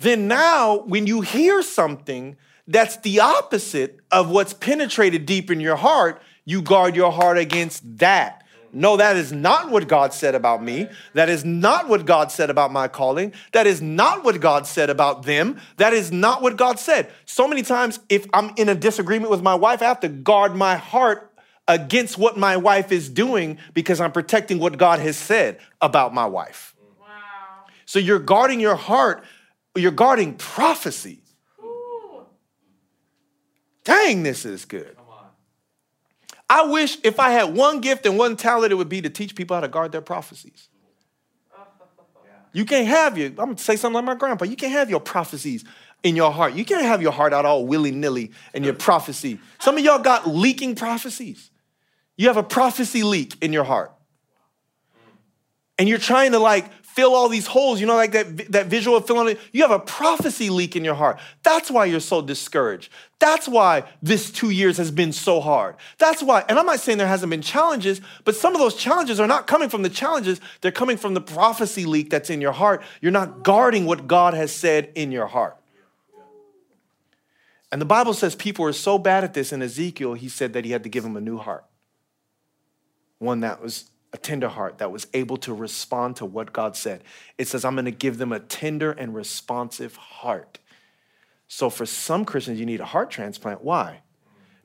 [0.00, 5.76] then now when you hear something that's the opposite of what's penetrated deep in your
[5.76, 8.44] heart, you guard your heart against that.
[8.72, 10.88] No, that is not what God said about me.
[11.14, 13.32] That is not what God said about my calling.
[13.52, 15.58] That is not what God said about them.
[15.76, 17.10] That is not what God said.
[17.24, 20.54] So many times, if I'm in a disagreement with my wife, I have to guard
[20.54, 21.32] my heart
[21.66, 26.26] against what my wife is doing because I'm protecting what God has said about my
[26.26, 26.74] wife.
[27.00, 27.06] Wow.
[27.86, 29.24] So you're guarding your heart,
[29.74, 31.20] you're guarding prophecy.
[31.62, 32.26] Ooh.
[33.84, 34.96] Dang, this is good.
[36.50, 39.34] I wish if I had one gift and one talent, it would be to teach
[39.34, 40.68] people how to guard their prophecies.
[42.52, 45.00] You can't have your, I'm gonna say something like my grandpa, you can't have your
[45.00, 45.64] prophecies
[46.02, 46.54] in your heart.
[46.54, 49.38] You can't have your heart out all willy nilly and your prophecy.
[49.58, 51.50] Some of y'all got leaking prophecies.
[52.16, 53.92] You have a prophecy leak in your heart.
[55.78, 58.96] And you're trying to like fill all these holes, you know, like that, that visual
[58.96, 59.36] of filling.
[59.52, 61.20] You have a prophecy leak in your heart.
[61.44, 62.90] That's why you're so discouraged.
[63.20, 65.76] That's why this two years has been so hard.
[65.98, 69.20] That's why, and I'm not saying there hasn't been challenges, but some of those challenges
[69.20, 72.50] are not coming from the challenges, they're coming from the prophecy leak that's in your
[72.50, 72.82] heart.
[73.00, 75.56] You're not guarding what God has said in your heart.
[77.70, 79.52] And the Bible says people are so bad at this.
[79.52, 81.64] In Ezekiel, he said that he had to give him a new heart,
[83.20, 87.04] one that was a tender heart, that was able to respond to what God said.
[87.36, 90.58] It says, I'm going to give them a tender and responsive heart.
[91.46, 93.62] So for some Christians, you need a heart transplant.
[93.62, 94.02] Why?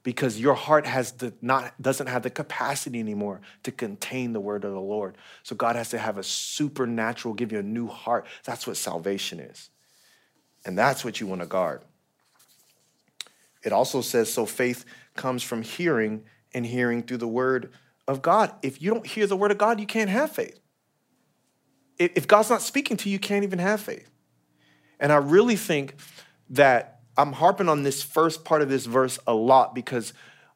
[0.03, 4.65] Because your heart has the not doesn't have the capacity anymore to contain the word
[4.65, 5.17] of the Lord.
[5.43, 8.25] So God has to have a supernatural, give you a new heart.
[8.43, 9.69] That's what salvation is.
[10.65, 11.83] And that's what you want to guard.
[13.63, 14.83] It also says, so faith
[15.15, 17.71] comes from hearing and hearing through the word
[18.07, 18.53] of God.
[18.61, 20.59] If you don't hear the word of God, you can't have faith.
[21.97, 24.09] If God's not speaking to you, you can't even have faith.
[24.99, 25.95] And I really think
[26.49, 30.13] that I'm harping on this first part of this verse a lot because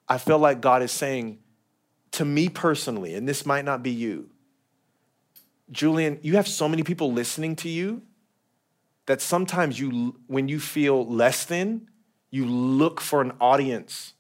[0.10, 1.40] I feel like God is saying
[2.12, 4.30] to me personally, and this might not be you,
[5.70, 8.02] Julian, you have so many people listening to you
[9.06, 11.90] that sometimes you, when you feel less than,
[12.30, 14.14] you look for an audience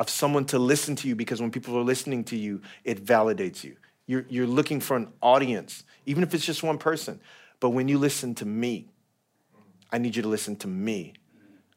[0.00, 3.62] of someone to listen to you because when people are listening to you, it validates
[3.62, 3.76] you.
[4.06, 7.20] You're, you're looking for an audience, even if it's just one person.
[7.60, 8.88] But when you listen to me,
[9.92, 11.12] I need you to listen to me.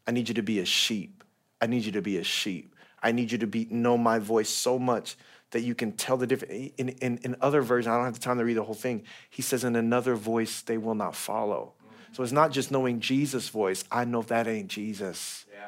[0.07, 1.23] I need you to be a sheep.
[1.61, 2.73] I need you to be a sheep.
[3.01, 5.17] I need you to be know my voice so much
[5.51, 6.71] that you can tell the difference.
[6.77, 9.03] In, in, in other versions, I don't have the time to read the whole thing.
[9.29, 11.73] He says, in another voice they will not follow.
[12.13, 13.83] So it's not just knowing Jesus' voice.
[13.91, 15.45] I know that ain't Jesus.
[15.51, 15.67] Yeah.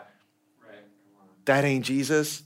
[1.48, 1.54] Right.
[1.54, 1.62] Come on.
[1.64, 2.44] That ain't Jesus.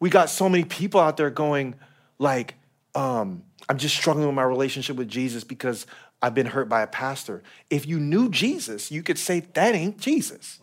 [0.00, 1.74] We got so many people out there going,
[2.18, 2.54] like,
[2.94, 5.86] um, I'm just struggling with my relationship with Jesus because
[6.20, 7.42] I've been hurt by a pastor.
[7.70, 10.60] If you knew Jesus, you could say, that ain't Jesus.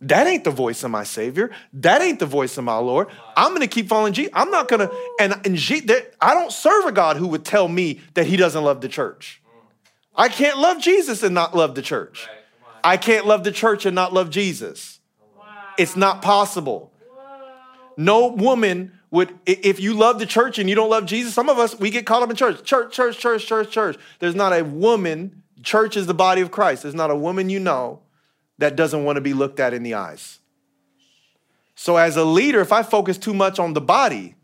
[0.00, 1.52] That ain't the voice of my Savior.
[1.74, 3.06] That ain't the voice of my Lord.
[3.36, 4.32] I'm gonna keep following Jesus.
[4.34, 7.68] I'm not gonna, and, and Je- there- I don't serve a God who would tell
[7.68, 9.40] me that he doesn't love the church.
[10.16, 12.28] I can't love Jesus and not love the church.
[12.82, 14.98] I can't love the church and not love Jesus.
[15.78, 16.92] It's not possible.
[17.96, 21.58] No woman would, if you love the church and you don't love Jesus, some of
[21.58, 22.64] us, we get caught up in church.
[22.64, 23.98] Church, church, church, church, church.
[24.18, 26.82] There's not a woman, church is the body of Christ.
[26.82, 28.00] There's not a woman you know
[28.58, 30.38] that doesn't want to be looked at in the eyes.
[31.74, 34.36] So, as a leader, if I focus too much on the body,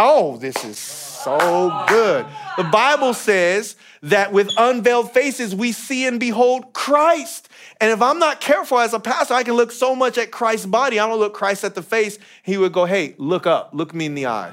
[0.00, 2.26] oh, this is so good.
[2.56, 7.48] The Bible says that with unveiled faces, we see and behold Christ.
[7.80, 10.66] And if I'm not careful as a pastor, I can look so much at Christ's
[10.66, 10.98] body.
[10.98, 12.18] I don't look Christ at the face.
[12.42, 14.52] He would go, hey, look up, look me in the eye.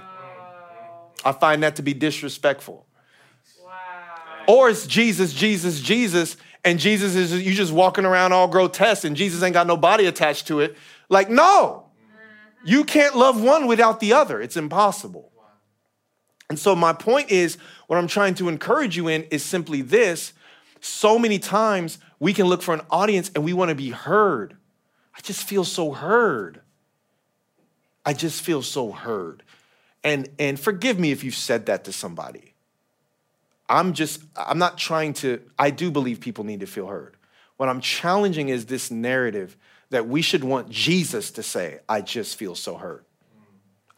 [1.26, 2.86] I find that to be disrespectful.
[3.64, 3.72] wow.
[4.48, 9.16] Or it's Jesus, Jesus, Jesus, and Jesus is you just walking around all grotesque and
[9.16, 10.78] Jesus ain't got no body attached to it.
[11.10, 11.86] Like, no.
[12.66, 14.42] You can't love one without the other.
[14.42, 15.27] It's impossible.
[16.50, 17.58] And so my point is
[17.88, 20.34] what I'm trying to encourage you in is simply this.
[20.80, 24.56] So many times we can look for an audience and we want to be heard.
[25.16, 26.62] I just feel so heard.
[28.06, 29.44] I just feel so heard.
[30.04, 32.54] And and forgive me if you've said that to somebody.
[33.68, 37.18] I'm just I'm not trying to I do believe people need to feel heard.
[37.58, 39.58] What I'm challenging is this narrative
[39.90, 43.06] that we should want Jesus to say, I just feel so hurt.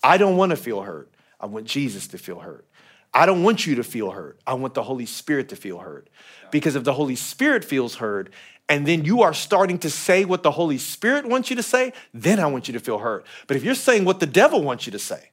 [0.04, 1.12] I don't want to feel hurt.
[1.40, 2.66] I want Jesus to feel hurt.
[3.14, 4.40] I don't want you to feel hurt.
[4.46, 6.10] I want the Holy Spirit to feel hurt.
[6.52, 8.32] Because if the Holy Spirit feels hurt,
[8.68, 11.92] and then you are starting to say what the Holy Spirit wants you to say,
[12.14, 13.26] then I want you to feel hurt.
[13.48, 15.32] But if you're saying what the devil wants you to say,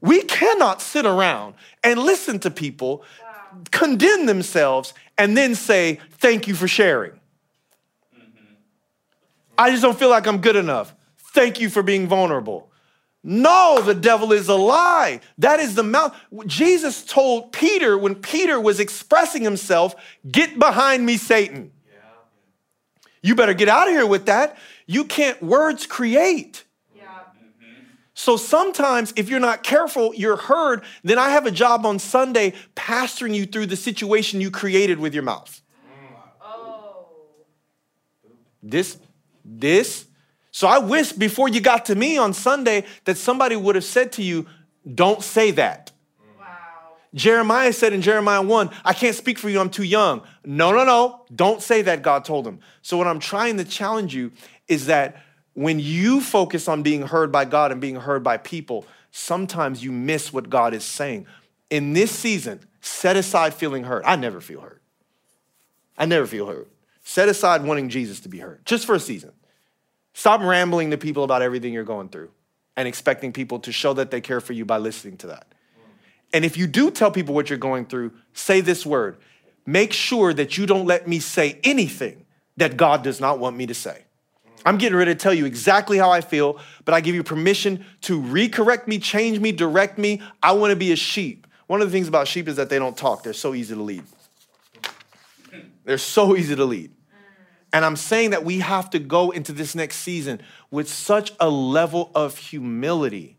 [0.00, 3.04] we cannot sit around and listen to people
[3.70, 7.12] condemn themselves and then say, Thank you for sharing.
[9.58, 10.94] I just don't feel like I'm good enough.
[11.34, 12.71] Thank you for being vulnerable.
[13.24, 15.20] No, the devil is a lie.
[15.38, 16.16] That is the mouth.
[16.46, 19.94] Jesus told Peter when Peter was expressing himself,
[20.28, 21.72] Get behind me, Satan.
[23.22, 24.58] You better get out of here with that.
[24.86, 26.64] You can't, words create.
[26.96, 27.04] Yeah.
[28.14, 30.82] So sometimes, if you're not careful, you're heard.
[31.04, 35.14] Then I have a job on Sunday pastoring you through the situation you created with
[35.14, 35.62] your mouth.
[35.86, 36.16] Mm.
[36.42, 37.06] Oh.
[38.60, 38.98] This,
[39.44, 40.06] this.
[40.52, 44.12] So I wish before you got to me on Sunday that somebody would have said
[44.12, 44.46] to you,
[44.94, 45.90] Don't say that.
[46.38, 46.46] Wow.
[47.14, 50.22] Jeremiah said in Jeremiah 1, I can't speak for you, I'm too young.
[50.44, 52.60] No, no, no, don't say that, God told him.
[52.82, 54.30] So, what I'm trying to challenge you
[54.68, 55.22] is that
[55.54, 59.90] when you focus on being heard by God and being heard by people, sometimes you
[59.90, 61.26] miss what God is saying.
[61.70, 64.02] In this season, set aside feeling hurt.
[64.06, 64.82] I never feel hurt.
[65.96, 66.68] I never feel hurt.
[67.04, 69.32] Set aside wanting Jesus to be heard, just for a season.
[70.14, 72.30] Stop rambling to people about everything you're going through
[72.76, 75.46] and expecting people to show that they care for you by listening to that.
[76.32, 79.18] And if you do tell people what you're going through, say this word.
[79.66, 82.24] Make sure that you don't let me say anything
[82.56, 84.02] that God does not want me to say.
[84.64, 87.84] I'm getting ready to tell you exactly how I feel, but I give you permission
[88.02, 90.20] to recorrect me, change me, direct me.
[90.42, 91.46] I want to be a sheep.
[91.66, 93.82] One of the things about sheep is that they don't talk, they're so easy to
[93.82, 94.04] lead.
[95.84, 96.92] They're so easy to lead.
[97.72, 101.48] And I'm saying that we have to go into this next season with such a
[101.48, 103.38] level of humility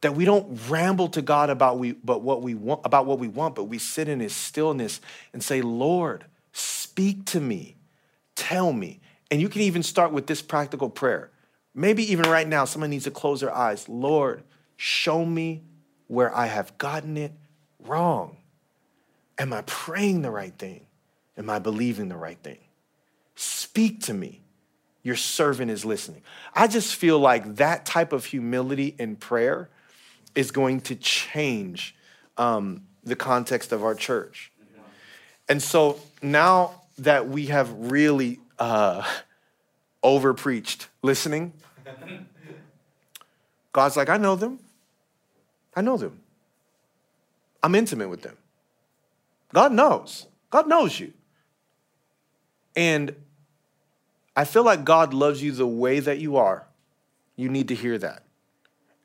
[0.00, 3.26] that we don't ramble to God about we but what we want about what we
[3.26, 5.00] want, but we sit in his stillness
[5.32, 7.76] and say, "Lord, speak to me.
[8.34, 11.30] Tell me." And you can even start with this practical prayer.
[11.74, 13.88] Maybe even right now someone needs to close their eyes.
[13.88, 14.44] Lord,
[14.76, 15.64] show me
[16.06, 17.32] where I have gotten it
[17.80, 18.36] wrong.
[19.38, 20.86] Am I praying the right thing?
[21.38, 22.63] Am I believing the right thing?
[23.34, 24.40] Speak to me.
[25.02, 26.22] Your servant is listening.
[26.54, 29.68] I just feel like that type of humility in prayer
[30.34, 31.94] is going to change
[32.38, 34.50] um, the context of our church.
[35.48, 39.04] And so now that we have really uh,
[40.02, 41.52] over preached listening,
[43.72, 44.58] God's like, I know them.
[45.76, 46.20] I know them.
[47.62, 48.36] I'm intimate with them.
[49.52, 50.26] God knows.
[50.50, 51.12] God knows you.
[52.76, 53.14] And
[54.36, 56.66] I feel like God loves you the way that you are.
[57.36, 58.24] You need to hear that.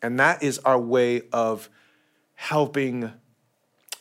[0.02, 1.70] And that is our way of
[2.36, 3.12] helping.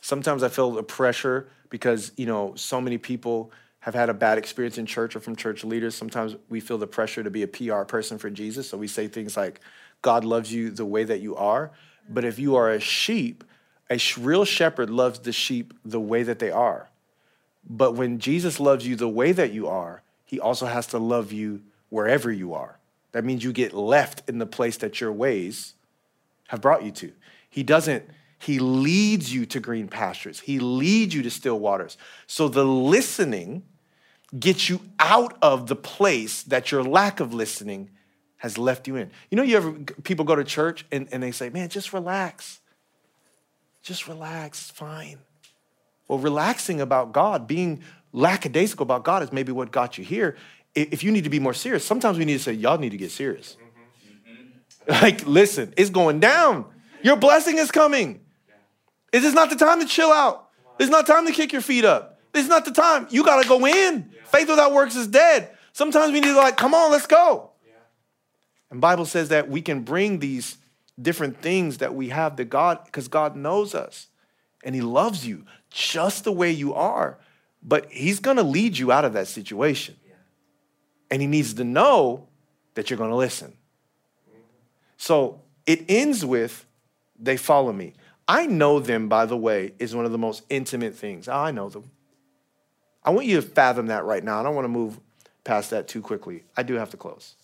[0.01, 3.51] Sometimes I feel the pressure because, you know, so many people
[3.81, 5.95] have had a bad experience in church or from church leaders.
[5.95, 8.69] Sometimes we feel the pressure to be a PR person for Jesus.
[8.69, 9.61] So we say things like,
[10.01, 11.71] God loves you the way that you are.
[12.09, 13.43] But if you are a sheep,
[13.89, 16.89] a real shepherd loves the sheep the way that they are.
[17.67, 21.31] But when Jesus loves you the way that you are, he also has to love
[21.31, 22.77] you wherever you are.
[23.11, 25.73] That means you get left in the place that your ways
[26.47, 27.11] have brought you to.
[27.49, 31.97] He doesn't, he leads you to green pastures, he leads you to still waters.
[32.27, 33.63] So the listening
[34.37, 37.89] gets you out of the place that your lack of listening
[38.37, 39.09] has left you in.
[39.31, 39.71] You know, you ever
[40.03, 42.59] people go to church and, and they say, man, just relax.
[43.81, 45.17] Just relax, fine.
[46.09, 47.81] Well, relaxing about God, being
[48.11, 50.35] lackadaisical about God is maybe what got you here.
[50.75, 52.97] If you need to be more serious, sometimes we need to say, y'all need to
[52.97, 53.55] get serious.
[54.27, 54.91] Mm-hmm.
[54.91, 55.03] Mm-hmm.
[55.03, 56.65] Like, listen, it's going down.
[57.03, 58.21] Your blessing is coming.
[59.13, 60.49] Is this not the time to chill out?
[60.79, 62.19] It's not time to kick your feet up.
[62.33, 63.07] This is not the time.
[63.09, 64.11] You got to go in.
[64.25, 65.51] Faith without works is dead.
[65.73, 67.51] Sometimes we need to like, come on, let's go.
[68.71, 70.57] And Bible says that we can bring these
[70.99, 74.07] different things that we have to God because God knows us
[74.63, 77.17] and he loves you just the way you are.
[77.61, 79.95] But he's going to lead you out of that situation.
[81.11, 82.27] And he needs to know
[82.75, 83.53] that you're going to listen.
[84.97, 86.65] So it ends with,
[87.19, 87.93] they follow me.
[88.27, 91.27] I know them, by the way, is one of the most intimate things.
[91.27, 91.89] Oh, I know them.
[93.03, 94.39] I want you to fathom that right now.
[94.39, 94.99] I don't want to move
[95.43, 96.43] past that too quickly.
[96.55, 97.35] I do have to close.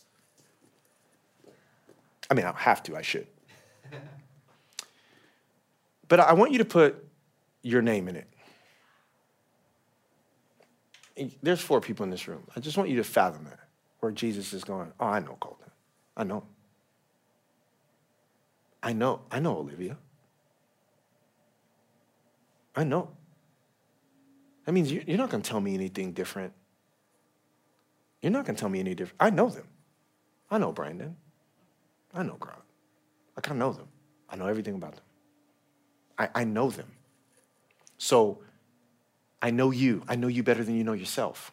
[2.29, 3.27] I mean, I don't have to, I should.
[6.07, 7.03] But I want you to put
[7.65, 8.27] your name in it.
[11.41, 12.43] There's four people in this room.
[12.55, 13.59] I just want you to fathom that,
[14.01, 15.71] where Jesus is going, Oh, I know Colton.
[16.15, 16.43] I know.
[18.83, 19.21] I know.
[19.31, 19.97] I know Olivia.
[22.75, 23.09] I know.
[24.65, 26.53] That means you- you're not going to tell me anything different.
[28.21, 29.17] You're not going to tell me any different.
[29.19, 29.67] I know them.
[30.51, 31.15] I know Brandon.
[32.13, 32.61] I know Grant.
[33.35, 33.87] Like, I know them.
[34.29, 35.03] I know everything about them.
[36.17, 36.91] I, I know them.
[37.97, 38.39] So
[39.41, 40.03] I know you.
[40.07, 41.51] I know you better than you know yourself.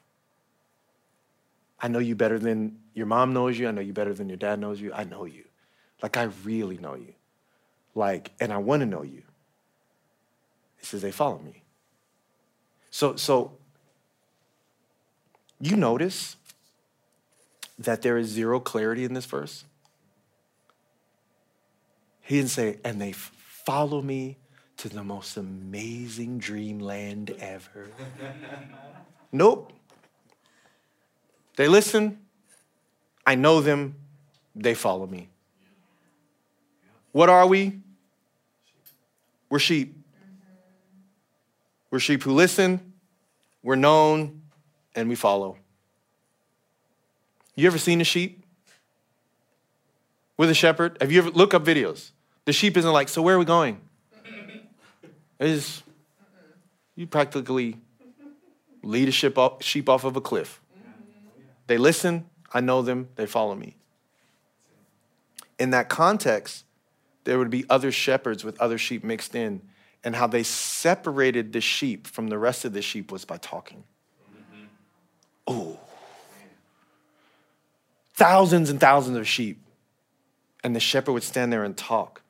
[1.81, 3.69] I know you better than your mom knows you.
[3.69, 4.93] I know you better than your dad knows you.
[4.93, 5.45] I know you.
[6.03, 7.15] Like, I really know you.
[7.95, 9.23] Like, and I want to know you.
[10.79, 11.63] He says, they follow me.
[12.91, 13.53] So, so
[15.61, 16.37] you notice
[17.79, 19.65] that there is zero clarity in this verse?
[22.21, 24.39] He didn't say, and they follow me
[24.83, 27.87] to the most amazing dreamland ever.
[29.33, 29.73] nope.
[31.55, 32.19] They listen.
[33.25, 33.95] I know them.
[34.57, 35.29] They follow me.
[37.13, 37.79] What are we?
[39.49, 39.97] We're sheep.
[41.93, 42.95] We're sheep who listen,
[43.63, 44.43] we're known,
[44.97, 45.59] and we follow.
[47.55, 48.45] You ever seen a sheep
[50.37, 50.97] with a shepherd?
[51.01, 52.11] Have you ever look up videos?
[52.47, 53.81] The sheep isn't like, so where are we going?
[55.39, 55.83] It's
[56.95, 57.79] you practically
[58.83, 60.61] lead a sheep off, sheep off of a cliff.
[61.67, 63.77] They listen, I know them, they follow me.
[65.59, 66.65] In that context,
[67.25, 69.63] there would be other shepherds with other sheep mixed in,
[70.05, 73.85] and how they separated the sheep from the rest of the sheep was by talking.
[75.47, 75.79] Oh,
[78.15, 79.59] thousands and thousands of sheep.
[80.65, 82.23] And the shepherd would stand there and talk,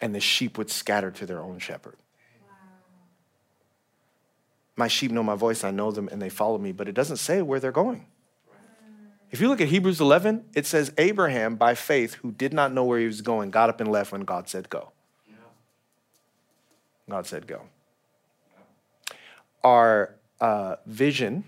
[0.00, 1.96] and the sheep would scatter to their own shepherd.
[4.76, 7.18] My sheep know my voice, I know them, and they follow me, but it doesn't
[7.18, 8.06] say where they're going.
[9.30, 12.84] If you look at Hebrews 11, it says Abraham, by faith, who did not know
[12.84, 14.92] where he was going, got up and left when God said go.
[17.08, 17.62] God said go.
[19.64, 21.44] Our uh, vision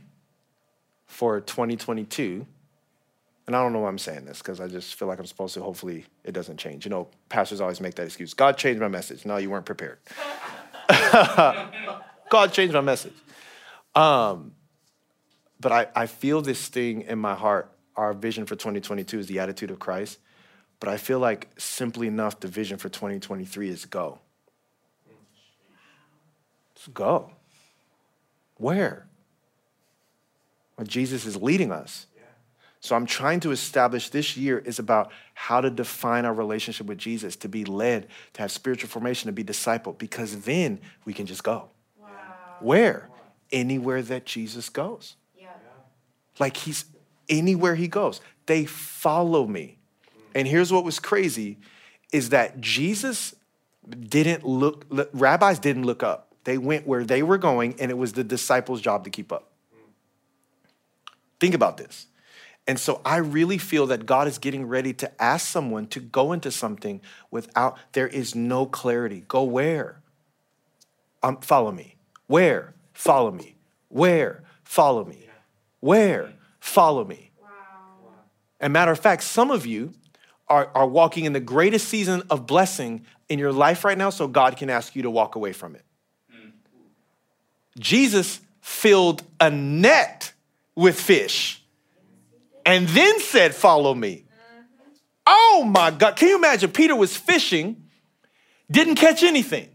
[1.07, 2.47] for 2022
[3.47, 5.55] and I don't know why I'm saying this because I just feel like I'm supposed
[5.55, 5.62] to.
[5.62, 6.87] Hopefully, it doesn't change.
[6.87, 8.33] You know, pastors always make that excuse.
[8.33, 9.27] God changed my message.
[9.27, 9.99] No, you weren't prepared.
[12.35, 13.12] God changed my message.
[13.95, 14.55] Um,
[15.61, 17.70] but I, I feel this thing in my heart.
[17.95, 20.18] Our vision for 2022 is the attitude of Christ.
[20.80, 24.18] But I feel like simply enough, the vision for 2023 is go.
[26.74, 27.30] Let's go.
[28.57, 29.07] Where?
[30.76, 32.07] Well, Jesus is leading us.
[32.80, 36.99] So I'm trying to establish this year is about how to define our relationship with
[36.99, 41.26] Jesus, to be led, to have spiritual formation, to be discipled, because then we can
[41.26, 41.70] just go.
[42.65, 43.11] Where?
[43.53, 45.17] Anywhere that Jesus goes.
[45.39, 45.49] Yeah.
[46.39, 46.87] Like he's
[47.29, 48.21] anywhere he goes.
[48.47, 49.79] They follow me.
[50.35, 51.59] And here's what was crazy
[52.12, 53.35] is that Jesus
[53.89, 56.35] didn't look, look- rabbis didn't look up.
[56.45, 59.51] They went where they were going, and it was the disciples' job to keep up.
[61.41, 62.07] Think about this.
[62.67, 66.33] And so I really feel that God is getting ready to ask someone to go
[66.33, 67.01] into something
[67.31, 69.25] without, there is no clarity.
[69.29, 70.03] Go where?
[71.23, 71.94] Um, follow me.
[72.27, 72.75] Where?
[72.93, 73.57] Follow me.
[73.89, 74.43] Where?
[74.64, 75.29] Follow me.
[75.81, 76.33] Where?
[76.61, 77.31] Follow me.
[77.41, 77.49] Wow.
[78.61, 79.93] And matter of fact, some of you
[80.49, 84.27] are, are walking in the greatest season of blessing in your life right now, so
[84.29, 85.85] God can ask you to walk away from it.
[86.31, 86.49] Hmm.
[87.79, 90.33] Jesus filled a net
[90.75, 91.62] with fish
[92.64, 94.25] and then said, Follow me.
[94.31, 94.91] Uh-huh.
[95.27, 96.16] Oh my God.
[96.16, 96.70] Can you imagine?
[96.70, 97.85] Peter was fishing,
[98.70, 99.68] didn't catch anything.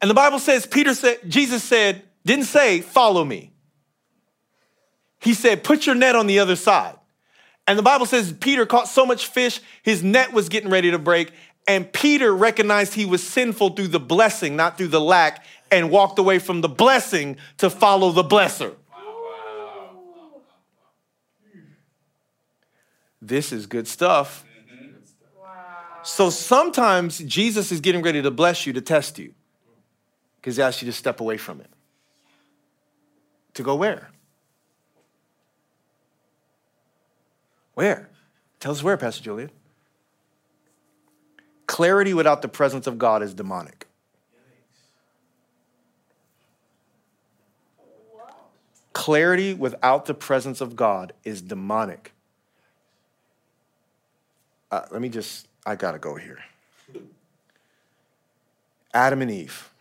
[0.00, 3.52] And the Bible says, Peter said, Jesus said, didn't say, Follow me.
[5.20, 6.96] He said, Put your net on the other side.
[7.66, 10.98] And the Bible says Peter caught so much fish, his net was getting ready to
[10.98, 11.32] break.
[11.66, 16.18] And Peter recognized he was sinful through the blessing, not through the lack, and walked
[16.18, 18.74] away from the blessing to follow the blesser.
[23.20, 24.44] This is good stuff.
[25.36, 26.02] Wow.
[26.04, 29.34] So sometimes Jesus is getting ready to bless you to test you
[30.46, 31.68] because asks you to step away from it.
[33.54, 34.10] To go where?
[37.74, 38.08] Where?
[38.60, 39.50] Tell us where, Pastor Julian.
[41.66, 43.88] Clarity without the presence of God is demonic.
[48.92, 52.12] Clarity without the presence of God is demonic.
[54.70, 56.38] Uh, let me just, I gotta go here.
[58.94, 59.72] Adam and Eve.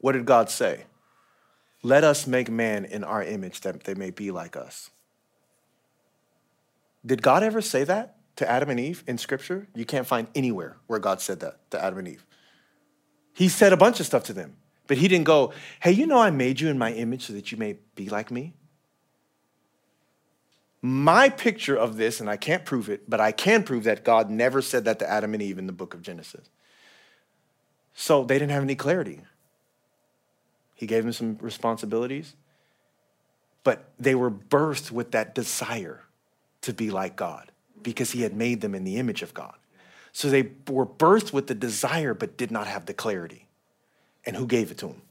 [0.00, 0.84] What did God say?
[1.82, 4.90] Let us make man in our image that they may be like us.
[7.04, 9.68] Did God ever say that to Adam and Eve in scripture?
[9.74, 12.26] You can't find anywhere where God said that to Adam and Eve.
[13.32, 16.18] He said a bunch of stuff to them, but he didn't go, Hey, you know,
[16.18, 18.54] I made you in my image so that you may be like me.
[20.82, 24.30] My picture of this, and I can't prove it, but I can prove that God
[24.30, 26.48] never said that to Adam and Eve in the book of Genesis.
[27.94, 29.20] So they didn't have any clarity.
[30.80, 32.34] He gave them some responsibilities,
[33.64, 36.04] but they were birthed with that desire
[36.62, 37.52] to be like God
[37.82, 39.56] because he had made them in the image of God.
[40.12, 43.46] So they were birthed with the desire but did not have the clarity.
[44.24, 45.02] And who gave it to them?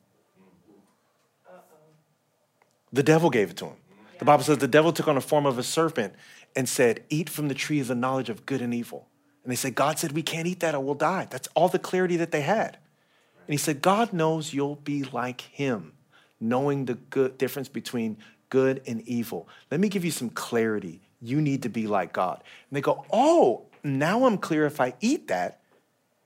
[2.91, 3.75] The devil gave it to him.
[4.17, 6.15] The Bible says the devil took on the form of a serpent
[6.55, 9.07] and said, Eat from the tree of the knowledge of good and evil.
[9.43, 11.27] And they said, God said, We can't eat that or we'll die.
[11.29, 12.79] That's all the clarity that they had.
[13.49, 15.93] And he said, God knows you'll be like him,
[16.39, 18.17] knowing the good difference between
[18.49, 19.47] good and evil.
[19.71, 21.01] Let me give you some clarity.
[21.19, 22.43] You need to be like God.
[22.69, 25.61] And they go, Oh, now I'm clear if I eat that,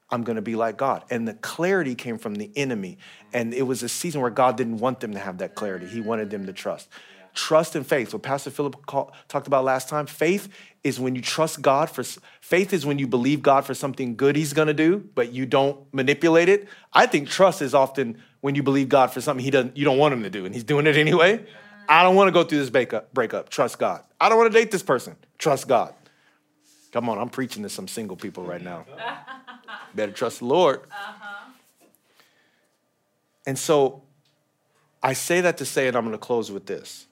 [0.10, 1.06] I'm going to be like God.
[1.10, 2.98] And the clarity came from the enemy.
[3.32, 5.86] And it was a season where God didn't want them to have that clarity.
[5.86, 6.90] He wanted them to trust.
[7.34, 8.12] Trust and faith.
[8.12, 10.08] What Pastor Philip talked about last time.
[10.08, 10.50] Faith
[10.84, 12.04] is when you trust God for.
[12.42, 15.46] Faith is when you believe God for something good He's going to do, but you
[15.46, 16.68] don't manipulate it.
[16.92, 19.78] I think trust is often when you believe God for something He doesn't.
[19.78, 21.46] You don't want Him to do, and He's doing it anyway.
[21.88, 23.14] I don't want to go through this breakup.
[23.14, 23.50] Breakup.
[23.50, 24.04] Trust God.
[24.20, 25.16] I don't want to date this person.
[25.38, 25.94] Trust God.
[26.92, 28.86] Come on, I'm preaching to some single people right now.
[29.96, 30.82] Better trust the Lord.
[30.92, 31.50] Uh-huh.
[33.46, 34.04] And so
[35.02, 37.08] I say that to say, and I'm going to close with this.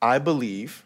[0.00, 0.84] I believe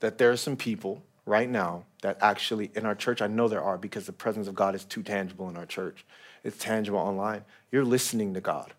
[0.00, 3.62] that there are some people right now that actually, in our church, I know there
[3.62, 6.04] are because the presence of God is too tangible in our church.
[6.44, 7.44] It's tangible online.
[7.70, 8.72] You're listening to God,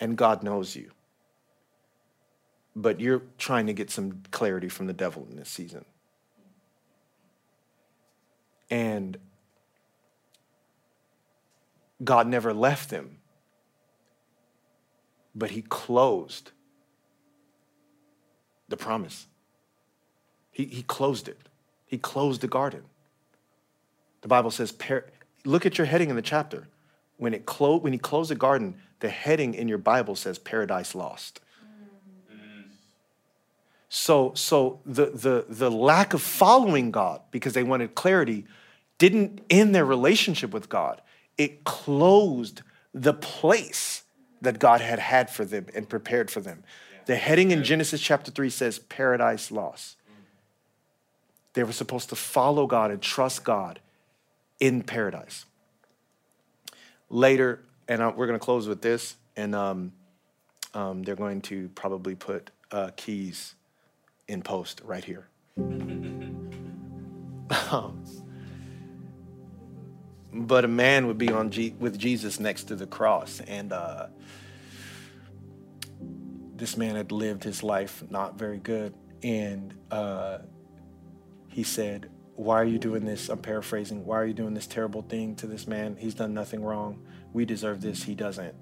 [0.00, 0.90] and God knows you.
[2.76, 5.84] But you're trying to get some clarity from the devil in this season.
[8.70, 9.18] And
[12.02, 13.18] God never left them,
[15.34, 16.52] but He closed
[18.68, 19.26] the promise.
[20.50, 21.38] He, he closed it.
[21.86, 22.82] He closed the garden.
[24.22, 24.72] The Bible says,
[25.44, 26.68] look at your heading in the chapter.
[27.16, 30.94] When, it clo- when he closed the garden, the heading in your Bible says paradise
[30.94, 31.40] lost.
[33.88, 38.46] So, so the, the, the lack of following God because they wanted clarity
[38.98, 41.00] didn't end their relationship with God.
[41.36, 42.62] It closed
[42.94, 44.04] the place
[44.42, 46.62] that God had had for them and prepared for them.
[47.06, 49.96] The heading in Genesis chapter 3 says paradise lost.
[51.54, 53.80] They were supposed to follow God and trust God
[54.60, 55.46] in paradise.
[57.08, 59.92] Later, and we're going to close with this, and um,
[60.74, 63.54] um, they're going to probably put uh, keys
[64.28, 65.26] in post right here.
[67.70, 68.04] Um,
[70.32, 74.06] but a man would be on G- with Jesus next to the cross, and uh,
[76.54, 78.94] this man had lived his life not very good,
[79.24, 80.38] and uh,
[81.50, 84.06] he said, "Why are you doing this?" I'm paraphrasing.
[84.06, 85.96] Why are you doing this terrible thing to this man?
[85.96, 87.02] He's done nothing wrong.
[87.32, 88.04] We deserve this.
[88.04, 88.54] He doesn't.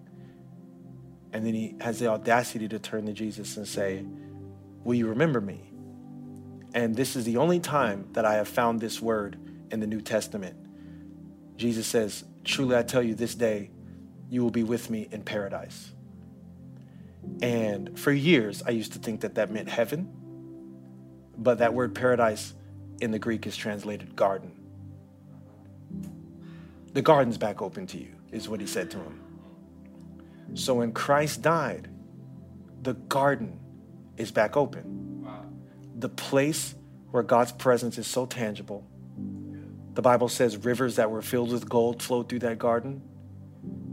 [1.32, 4.04] And then he has the audacity to turn to Jesus and say,
[4.84, 5.72] Will you remember me?
[6.74, 9.38] And this is the only time that I have found this word
[9.70, 10.56] in the New Testament.
[11.56, 13.70] Jesus says, Truly I tell you, this day
[14.30, 15.92] you will be with me in paradise.
[17.42, 20.08] And for years, I used to think that that meant heaven,
[21.36, 22.54] but that word paradise
[23.00, 24.52] in the Greek is translated garden.
[26.92, 29.20] The garden's back open to you, is what he said to him.
[30.54, 31.88] So when Christ died,
[32.82, 33.58] the garden
[34.16, 35.26] is back open.
[35.96, 36.74] The place
[37.10, 38.86] where God's presence is so tangible.
[39.94, 43.02] The Bible says rivers that were filled with gold flowed through that garden.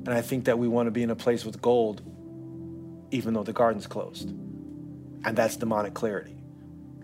[0.06, 2.02] And I think that we want to be in a place with gold,
[3.12, 4.30] even though the garden's closed.
[4.30, 6.35] And that's demonic clarity.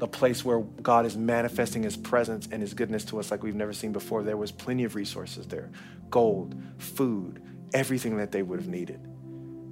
[0.02, 3.54] The place where God is manifesting his presence and his goodness to us like we've
[3.54, 4.24] never seen before.
[4.24, 5.70] There was plenty of resources there
[6.10, 7.40] gold, food,
[7.72, 9.00] everything that they would have needed.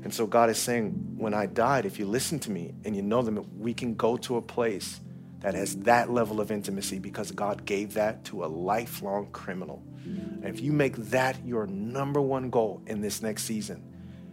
[0.04, 3.02] And so God is saying, when I died, if you listen to me and you
[3.02, 5.02] know them, we can go to a place
[5.40, 9.82] that has that level of intimacy because God gave that to a lifelong criminal.
[10.06, 13.84] And if you make that your number one goal in this next season,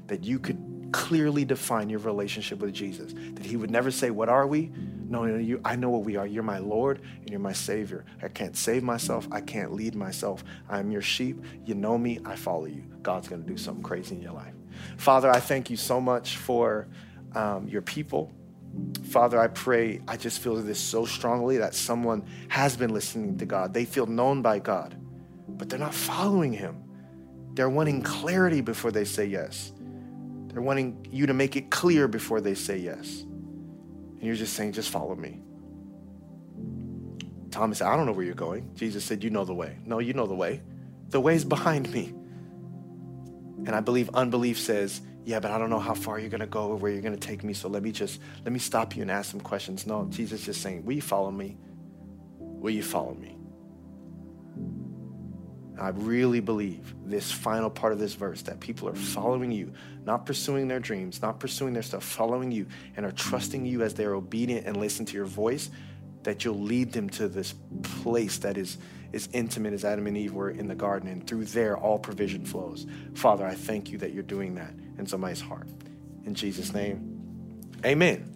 [0.09, 4.29] that you could clearly define your relationship with Jesus, that He would never say, What
[4.29, 4.71] are we?
[5.09, 6.27] No, no, you, I know what we are.
[6.27, 8.05] You're my Lord and you're my Savior.
[8.23, 9.29] I can't save myself.
[9.31, 10.43] I can't lead myself.
[10.69, 11.43] I'm your sheep.
[11.65, 12.19] You know me.
[12.25, 12.83] I follow you.
[13.03, 14.55] God's going to do something crazy in your life.
[14.97, 16.89] Father, I thank you so much for
[17.35, 18.33] um, your people.
[19.05, 23.47] Father, I pray, I just feel this so strongly that someone has been listening to
[23.47, 23.73] God.
[23.73, 24.97] They feel known by God,
[25.49, 26.83] but they're not following Him.
[27.55, 29.73] They're wanting clarity before they say yes.
[30.49, 33.25] They're wanting you to make it clear before they say yes.
[34.27, 35.41] You're just saying, just follow me.
[37.51, 38.71] Thomas said, I don't know where you're going.
[38.75, 39.79] Jesus said, You know the way.
[39.87, 40.63] No, you know the way.
[41.09, 42.13] The way's behind me.
[43.65, 46.69] And I believe unbelief says, Yeah, but I don't know how far you're gonna go
[46.69, 47.55] or where you're gonna take me.
[47.55, 49.87] So let me just let me stop you and ask some questions.
[49.87, 51.57] No, Jesus just saying, Will you follow me?
[52.39, 53.36] Will you follow me?
[55.79, 59.73] I really believe this final part of this verse that people are following you,
[60.05, 62.67] not pursuing their dreams, not pursuing their stuff, following you
[62.97, 65.71] and are trusting you as they're obedient and listen to your voice,
[66.23, 68.79] that you'll lead them to this place that is
[69.13, 72.45] as intimate as Adam and Eve were in the garden, and through there all provision
[72.45, 72.87] flows.
[73.15, 75.69] Father, I thank you that you're doing that in somebody's heart.
[76.25, 78.35] In Jesus' name, amen.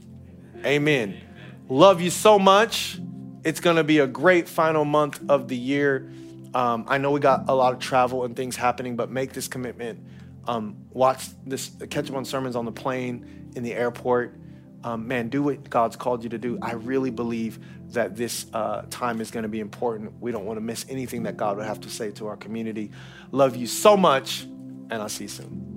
[0.64, 1.20] Amen.
[1.68, 3.00] Love you so much.
[3.44, 6.10] It's going to be a great final month of the year.
[6.54, 9.48] Um, I know we got a lot of travel and things happening, but make this
[9.48, 10.04] commitment.
[10.46, 14.34] Um, watch this, catch up on sermons on the plane, in the airport.
[14.82, 16.58] Um, man, do what God's called you to do.
[16.62, 17.58] I really believe
[17.92, 20.20] that this uh, time is going to be important.
[20.20, 22.90] We don't want to miss anything that God would have to say to our community.
[23.30, 25.69] Love you so much, and I'll see you soon.